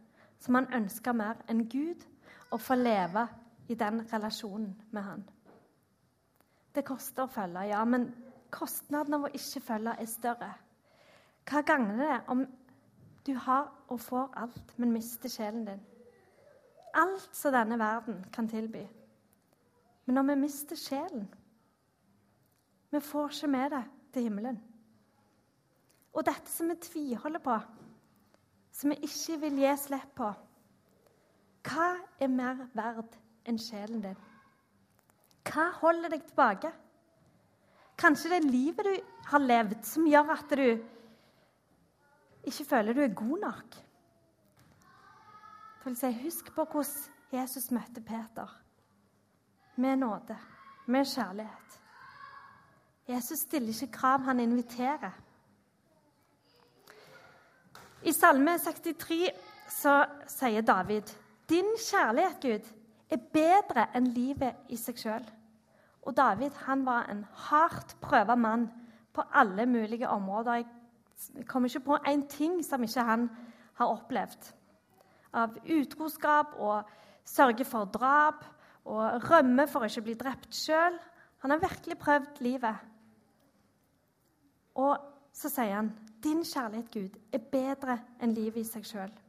som 0.41 0.57
han 0.57 0.71
ønska 0.75 1.13
mer 1.15 1.39
enn 1.51 1.67
Gud 1.71 2.03
å 2.51 2.59
få 2.59 2.75
leve 2.75 3.27
i 3.71 3.75
den 3.75 4.01
relasjonen 4.11 4.73
med 4.91 5.03
han. 5.03 5.23
Det 6.75 6.83
koster 6.87 7.25
å 7.25 7.31
følge, 7.31 7.67
ja, 7.71 7.83
men 7.85 8.09
kostnaden 8.51 9.15
av 9.15 9.27
å 9.27 9.33
ikke 9.35 9.63
følge 9.63 9.95
er 9.99 10.09
større. 10.09 10.51
Hva 11.47 11.63
gagner 11.67 12.01
det 12.01 12.17
om 12.31 12.45
du 13.27 13.33
har 13.45 13.69
og 13.87 13.99
får 14.01 14.31
alt, 14.39 14.73
men 14.77 14.93
mister 14.95 15.31
sjelen 15.31 15.65
din? 15.67 15.83
Alt 16.95 17.35
som 17.35 17.53
denne 17.55 17.77
verden 17.79 18.23
kan 18.33 18.49
tilby. 18.51 18.83
Men 20.05 20.17
når 20.17 20.31
vi 20.31 20.41
mister 20.41 20.75
sjelen 20.75 21.29
Vi 22.91 22.99
får 22.99 23.29
ikke 23.29 23.47
med 23.47 23.69
det 23.71 23.83
til 24.11 24.23
himmelen. 24.25 24.57
Og 26.11 26.25
dette 26.27 26.51
som 26.51 26.67
vi 26.67 26.75
tviholder 26.75 27.39
på, 27.39 27.53
som 28.75 28.91
vi 28.91 28.97
ikke 29.07 29.37
vil 29.45 29.61
gi 29.61 29.69
slipp 29.79 30.09
på 30.17 30.27
Hva 31.65 31.91
er 32.19 32.31
mer 32.31 32.65
verd 32.73 33.17
enn 33.47 33.59
sjelen 33.61 34.01
din? 34.03 34.17
Hva 35.47 35.67
holder 35.81 36.13
deg 36.13 36.25
tilbake? 36.29 36.71
Kanskje 38.01 38.31
det 38.31 38.39
er 38.39 38.49
livet 38.49 38.87
du 38.87 38.95
har 39.29 39.43
levd, 39.43 39.79
som 39.85 40.07
gjør 40.09 40.33
at 40.33 40.55
du 40.57 40.65
ikke 42.49 42.65
føler 42.65 42.97
du 42.97 43.01
er 43.03 43.13
god 43.13 43.39
nok. 43.45 43.75
Jeg 45.81 45.89
vil 45.89 45.97
si, 45.97 46.11
Husk 46.23 46.53
på 46.55 46.65
hvordan 46.65 47.17
Jesus 47.31 47.71
møtte 47.71 48.01
Peter. 48.01 48.57
Med 49.75 49.95
nåde, 49.95 50.37
med 50.85 51.05
kjærlighet. 51.05 51.77
Jesus 53.07 53.39
stiller 53.39 53.69
ikke 53.69 53.93
krav, 53.93 54.19
han 54.19 54.39
inviterer. 54.39 55.11
I 58.03 58.11
Salme 58.13 58.57
63 58.59 59.29
så 59.69 60.05
sier 60.27 60.61
David.: 60.61 61.09
Din 61.51 61.65
kjærlighet, 61.77 62.37
Gud, 62.41 62.67
er 63.11 63.17
bedre 63.33 63.89
enn 63.97 64.05
livet 64.15 64.71
i 64.71 64.77
seg 64.79 64.99
sjøl. 65.01 65.25
Og 66.07 66.15
David 66.15 66.55
han 66.63 66.85
var 66.87 67.09
en 67.11 67.25
hardt 67.49 67.97
prøva 68.01 68.37
mann 68.39 68.69
på 69.11 69.25
alle 69.35 69.65
mulige 69.67 70.07
områder. 70.09 70.61
Jeg 71.35 71.45
kommer 71.45 71.67
ikke 71.69 71.85
på 71.89 71.97
én 72.07 72.23
ting 72.31 72.61
som 72.63 72.83
ikke 72.83 73.03
han 73.03 73.27
har 73.73 73.91
opplevd. 73.91 74.53
Av 75.33 75.57
utroskap 75.67 76.55
og 76.55 76.87
sørge 77.27 77.65
for 77.67 77.91
drap 77.91 78.45
og 78.85 79.27
rømme 79.27 79.67
for 79.67 79.83
å 79.83 79.89
ikke 79.91 80.05
bli 80.07 80.15
drept 80.21 80.55
sjøl. 80.55 80.95
Han 81.43 81.51
har 81.51 81.59
virkelig 81.59 81.97
prøvd 81.99 82.39
livet. 82.47 82.87
Og 84.75 84.95
så 85.33 85.49
sier 85.49 85.75
han, 85.75 85.91
'Din 86.23 86.43
kjærlighet, 86.43 86.91
Gud, 86.91 87.19
er 87.33 87.43
bedre 87.51 87.99
enn 88.21 88.33
livet 88.33 88.61
i 88.61 88.63
seg 88.63 88.83
sjøl'. 88.85 89.19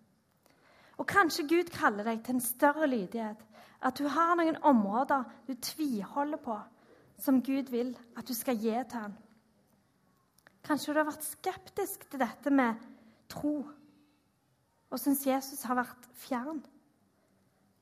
Og 1.03 1.07
kanskje 1.11 1.49
Gud 1.51 1.71
kaller 1.75 2.07
deg 2.07 2.21
til 2.23 2.37
en 2.37 2.45
større 2.45 2.87
lydighet, 2.87 3.41
at 3.83 3.99
du 3.99 4.07
har 4.07 4.37
noen 4.39 4.61
områder 4.63 5.25
du 5.49 5.57
tviholder 5.59 6.39
på, 6.39 6.55
som 7.19 7.41
Gud 7.43 7.73
vil 7.75 7.91
at 8.17 8.29
du 8.29 8.35
skal 8.39 8.61
gi 8.63 8.71
til 8.71 9.01
ham. 9.01 9.17
Kanskje 10.63 10.95
du 10.95 11.01
har 11.01 11.09
vært 11.11 11.27
skeptisk 11.27 12.07
til 12.07 12.23
dette 12.23 12.55
med 12.55 12.79
tro 13.33 13.57
og 14.93 15.01
syns 15.01 15.27
Jesus 15.27 15.67
har 15.67 15.81
vært 15.81 16.07
fjern. 16.23 16.63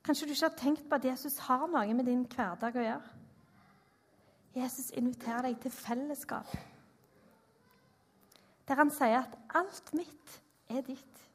Kanskje 0.01 0.31
du 0.31 0.33
ikke 0.33 0.49
har 0.49 0.59
tenkt 0.63 0.89
på 0.89 0.97
at 0.97 1.09
Jesus 1.13 1.37
har 1.45 1.69
noe 1.69 1.95
med 1.95 2.09
din 2.09 2.25
hverdag 2.25 2.79
å 2.81 2.87
gjøre. 2.87 3.17
Jesus 4.57 4.95
inviterer 4.97 5.51
deg 5.51 5.61
til 5.61 5.77
fellesskap, 5.77 6.57
der 8.65 8.81
han 8.81 8.91
sier 8.91 9.27
at 9.27 9.39
'alt 9.55 9.93
mitt 9.93 10.41
er 10.71 10.81
ditt'. 10.89 11.30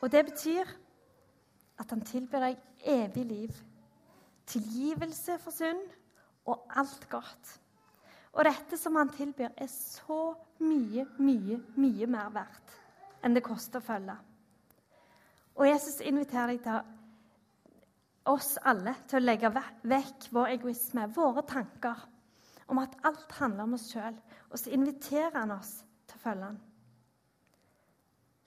Og 0.00 0.12
det 0.12 0.24
betyr 0.30 0.68
at 1.80 1.90
han 1.92 2.04
tilbyr 2.04 2.44
deg 2.44 2.60
evig 2.88 3.24
liv, 3.28 3.56
tilgivelse 4.48 5.36
for 5.40 5.54
synd 5.54 5.82
og 6.48 6.64
alt 6.76 7.08
godt. 7.12 7.56
Og 8.32 8.46
dette 8.46 8.78
som 8.78 8.96
han 8.96 9.10
tilbyr, 9.12 9.50
er 9.56 9.68
så 9.70 10.34
mye, 10.62 11.06
mye, 11.18 11.58
mye 11.76 12.06
mer 12.10 12.30
verdt 12.34 12.76
enn 13.24 13.34
det 13.36 13.44
koster 13.44 13.82
å 13.82 13.84
følge. 13.84 14.16
Og 15.60 15.66
Jesus 15.68 16.00
inviterer 16.00 16.54
deg 16.54 16.62
til 16.64 18.30
oss 18.30 18.54
alle 18.64 18.94
til 19.10 19.20
å 19.20 19.26
legge 19.26 19.50
vekk 19.52 20.30
vår 20.32 20.54
egoisme, 20.54 21.08
våre 21.12 21.44
tanker 21.48 22.06
om 22.70 22.80
at 22.80 22.94
alt 23.04 23.34
handler 23.40 23.66
om 23.66 23.76
oss 23.76 23.90
sjøl. 23.90 24.16
Og 24.48 24.60
så 24.60 24.72
inviterer 24.72 25.36
han 25.36 25.52
oss 25.56 25.80
til 26.06 26.16
å 26.16 26.22
følge 26.22 26.48
han. 26.52 26.60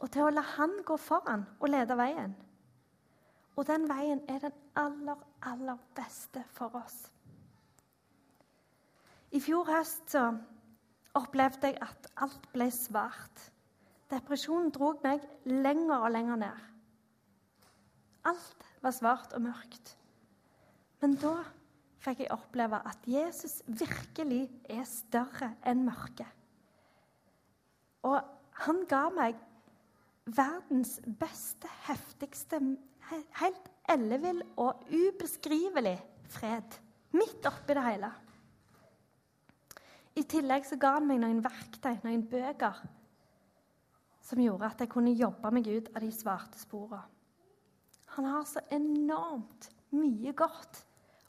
Og 0.04 0.12
til 0.12 0.28
å 0.28 0.34
la 0.34 0.44
han 0.58 0.82
gå 0.84 0.98
foran 1.00 1.46
og 1.62 1.70
lede 1.72 1.96
veien. 1.96 2.34
Og 3.56 3.68
den 3.70 3.86
veien 3.88 4.20
er 4.28 4.42
den 4.44 4.56
aller, 4.76 5.20
aller 5.48 5.80
beste 5.96 6.44
for 6.58 6.76
oss. 6.76 6.98
I 9.34 9.40
fjor 9.42 9.66
høst 9.70 10.16
opplevde 11.18 11.72
jeg 11.72 11.80
at 11.82 12.10
alt 12.26 12.52
ble 12.54 12.68
svart. 12.74 13.48
Depresjonen 14.12 14.74
drog 14.76 15.02
meg 15.06 15.24
lenger 15.48 16.04
og 16.04 16.12
lenger 16.14 16.42
ned. 16.44 16.70
Alt 18.30 18.68
var 18.84 18.94
svart 18.96 19.34
og 19.38 19.46
mørkt. 19.46 19.96
Men 21.02 21.16
da 21.22 21.38
fikk 22.04 22.24
jeg 22.24 22.34
oppleve 22.36 22.82
at 22.88 23.08
Jesus 23.08 23.62
virkelig 23.68 24.46
er 24.70 24.84
større 24.88 25.54
enn 25.68 25.86
mørket. 25.88 26.30
Og 28.04 28.20
han 28.68 28.84
ga 28.92 29.08
meg 29.16 29.40
verdens 30.26 31.00
beste, 31.20 31.70
heftigste, 31.88 32.60
helt 33.40 33.72
ellevill 33.92 34.42
og 34.58 34.86
ubeskrivelig 34.90 35.98
fred 36.34 36.78
midt 37.14 37.46
oppi 37.50 37.76
det 37.76 37.86
hele. 37.86 38.12
I 40.16 40.24
tillegg 40.30 40.66
så 40.70 40.78
ga 40.78 40.96
han 40.98 41.08
meg 41.10 41.22
noen 41.24 41.42
verktøy, 41.44 41.98
noen 42.06 42.24
bøker, 42.30 42.80
som 44.24 44.40
gjorde 44.40 44.70
at 44.70 44.84
jeg 44.84 44.92
kunne 44.94 45.16
jobbe 45.18 45.52
meg 45.54 45.68
ut 45.68 45.90
av 45.94 46.04
de 46.06 46.12
svarte 46.14 46.62
sporene. 46.62 47.04
Han 48.14 48.28
har 48.30 48.44
så 48.46 48.62
enormt 48.70 49.72
mye 49.98 50.36
godt 50.38 50.84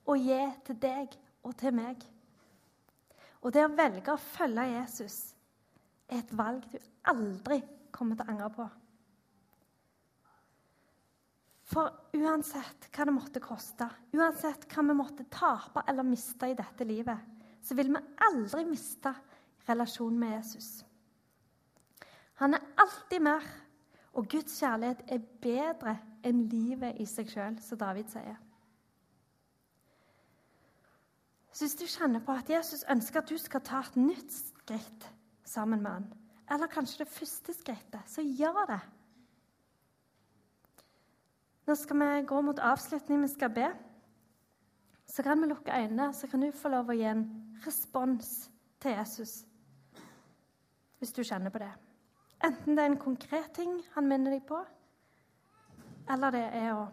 å 0.05 0.17
gi 0.21 0.41
til 0.67 0.77
deg 0.83 1.15
og 1.45 1.55
til 1.57 1.73
meg. 1.73 2.03
Og 3.41 3.53
det 3.57 3.65
å 3.65 3.73
velge 3.73 4.13
å 4.13 4.21
følge 4.21 4.67
Jesus 4.69 5.17
er 6.11 6.21
et 6.21 6.35
valg 6.37 6.67
du 6.69 6.77
aldri 7.09 7.63
kommer 7.95 8.21
til 8.21 8.29
å 8.29 8.35
angre 8.35 8.51
på. 8.53 8.69
For 11.65 11.89
uansett 12.13 12.91
hva 12.93 13.07
det 13.09 13.15
måtte 13.17 13.41
koste, 13.41 13.89
uansett 14.13 14.67
hva 14.69 14.85
vi 14.85 14.97
måtte 14.97 15.25
tape 15.33 15.85
eller 15.89 16.07
miste 16.07 16.51
i 16.51 16.57
dette 16.59 16.85
livet, 16.85 17.31
så 17.65 17.77
vil 17.79 17.93
vi 17.95 18.03
aldri 18.27 18.67
miste 18.69 19.15
relasjonen 19.69 20.19
med 20.21 20.35
Jesus. 20.37 20.85
Han 22.43 22.57
er 22.57 22.67
alltid 22.83 23.25
mer, 23.25 23.47
og 24.15 24.29
Guds 24.31 24.59
kjærlighet 24.61 25.07
er 25.09 25.23
bedre 25.43 25.95
enn 26.27 26.45
livet 26.53 27.01
i 27.01 27.07
seg 27.09 27.31
sjøl, 27.33 27.57
som 27.63 27.81
David 27.81 28.13
sier. 28.13 28.37
Så 31.55 31.65
hvis 31.65 31.79
du 31.79 31.87
kjenner 31.87 32.23
på 32.27 32.35
at 32.35 32.51
Jesus 32.51 32.83
ønsker 32.91 33.23
at 33.23 33.31
du 33.31 33.39
skal 33.39 33.63
ta 33.65 33.81
et 33.85 33.97
nytt 33.97 34.33
skritt 34.35 35.09
sammen 35.47 35.83
med 35.85 35.93
han, 35.93 36.07
eller 36.51 36.71
kanskje 36.71 37.05
det 37.05 37.13
første 37.15 37.55
skrittet, 37.57 38.03
så 38.11 38.25
gjør 38.27 38.67
det. 38.75 38.81
Nå 41.67 41.75
skal 41.75 41.97
vi 41.97 42.27
gå 42.29 42.41
mot 42.41 42.59
avslutning. 42.59 43.23
Vi 43.23 43.29
skal 43.29 43.51
be. 43.51 43.69
Så 45.07 45.23
kan 45.23 45.41
vi 45.41 45.49
lukke 45.49 45.73
øynene, 45.73 46.13
så 46.15 46.27
kan 46.27 46.41
du 46.41 46.51
få 46.53 46.69
lov 46.69 46.91
å 46.91 46.97
gi 46.97 47.05
en 47.09 47.25
respons 47.67 48.51
til 48.81 48.97
Jesus. 48.97 49.45
Hvis 50.99 51.13
du 51.13 51.23
kjenner 51.23 51.53
på 51.53 51.61
det. 51.61 51.73
Enten 52.45 52.77
det 52.77 52.85
er 52.85 52.91
en 52.93 53.01
konkret 53.01 53.53
ting 53.57 53.79
han 53.95 54.09
minner 54.09 54.35
deg 54.35 54.43
på, 54.49 54.59
eller 56.13 56.35
det 56.35 56.45
er 56.57 56.73
å 56.77 56.89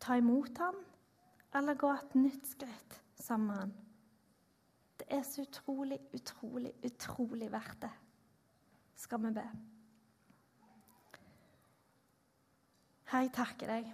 ta 0.00 0.16
imot 0.16 0.60
ham, 0.60 0.78
eller 1.56 1.76
gå 1.76 1.90
et 1.92 2.14
nytt 2.16 2.48
skritt 2.48 2.96
sammen 3.20 3.48
med 3.50 3.60
han. 3.60 3.74
Det 4.96 5.08
er 5.12 5.24
så 5.28 5.44
utrolig, 5.44 5.98
utrolig, 6.16 6.72
utrolig 6.84 7.50
verdt 7.52 7.82
det, 7.84 7.92
skal 8.96 9.24
vi 9.26 9.34
be. 9.36 9.44
Herre, 13.06 13.26
jeg 13.26 13.32
takker 13.36 13.70
deg 13.70 13.92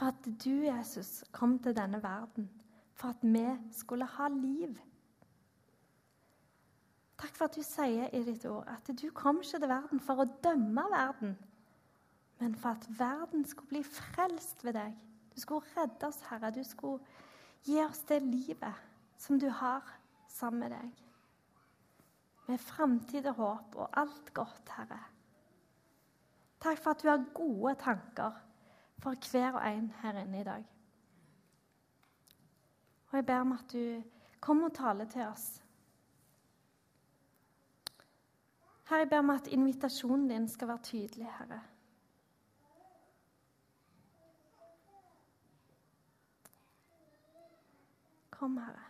for 0.00 0.06
at 0.12 0.28
du, 0.44 0.62
Jesus, 0.64 1.24
kom 1.32 1.58
til 1.58 1.74
denne 1.76 1.98
verden 2.02 2.46
for 2.94 3.08
at 3.12 3.22
vi 3.22 3.44
skulle 3.72 4.06
ha 4.06 4.28
liv. 4.32 4.78
Takk 7.20 7.36
for 7.36 7.48
at 7.50 7.56
du 7.56 7.64
sier 7.64 8.08
i 8.16 8.22
ditt 8.24 8.46
ord 8.48 8.68
at 8.70 8.88
du 8.96 9.10
kom 9.16 9.42
ikke 9.42 9.60
til 9.60 9.72
verden 9.72 10.00
for 10.00 10.22
å 10.22 10.28
dømme 10.44 10.86
verden, 10.92 11.34
men 12.40 12.56
for 12.56 12.78
at 12.78 12.86
verden 12.96 13.44
skulle 13.44 13.74
bli 13.74 13.82
frelst 13.84 14.64
ved 14.64 14.78
deg. 14.78 14.96
Du 15.34 15.40
skulle 15.40 15.74
redde 15.76 16.08
oss, 16.08 16.22
Herre. 16.30 16.52
Du 16.54 16.62
skulle 16.64 17.04
gi 17.66 17.76
oss 17.84 18.00
det 18.08 18.22
livet 18.24 18.88
som 19.20 19.38
du 19.40 19.50
har 19.52 19.84
sammen 20.32 20.64
med 20.64 20.76
deg. 20.78 21.06
Med 22.48 22.62
framtid 22.64 23.28
og 23.30 23.42
håp 23.42 23.80
og 23.84 24.00
alt 24.00 24.32
godt, 24.34 24.72
Herre. 24.78 25.00
Takk 26.60 26.78
for 26.78 26.90
at 26.90 27.02
du 27.02 27.08
har 27.08 27.24
gode 27.34 27.74
tanker 27.80 28.36
for 28.98 29.30
hver 29.30 29.52
og 29.52 29.64
en 29.64 29.92
her 30.02 30.18
inne 30.20 30.40
i 30.40 30.44
dag. 30.44 30.66
Og 33.10 33.16
jeg 33.16 33.26
ber 33.26 33.40
om 33.40 33.52
at 33.52 33.72
du 33.72 34.02
kommer 34.40 34.68
og 34.68 34.74
taler 34.74 35.04
til 35.04 35.26
oss. 35.26 35.62
Herre, 38.88 38.98
jeg 38.98 39.08
ber 39.08 39.18
om 39.18 39.30
at 39.30 39.46
invitasjonen 39.46 40.28
din 40.28 40.48
skal 40.48 40.68
være 40.68 40.82
tydelig, 40.82 41.26
Herre. 41.38 41.60
Kom, 48.30 48.56
Herre. 48.56 48.89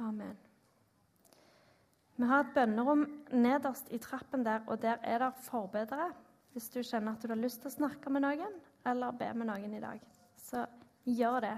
Amen. 0.00 0.36
Vi 2.16 2.26
har 2.28 2.44
et 2.44 2.54
bønnerom 2.54 3.06
nederst 3.32 3.88
i 3.92 3.98
trappen 4.00 4.44
der, 4.44 4.64
og 4.66 4.80
der 4.82 5.00
er 5.02 5.22
det 5.22 5.34
forbedere. 5.44 6.10
Hvis 6.52 6.68
du 6.72 6.80
kjenner 6.82 7.14
at 7.14 7.22
du 7.22 7.30
har 7.30 7.40
lyst 7.40 7.62
til 7.62 7.70
å 7.70 7.76
snakke 7.78 8.10
med 8.12 8.24
noen 8.24 8.56
eller 8.90 9.16
be 9.16 9.28
med 9.36 9.48
noen 9.48 9.76
i 9.76 9.82
dag, 9.82 10.00
så 10.36 10.64
gjør 11.06 11.40
det. 11.44 11.56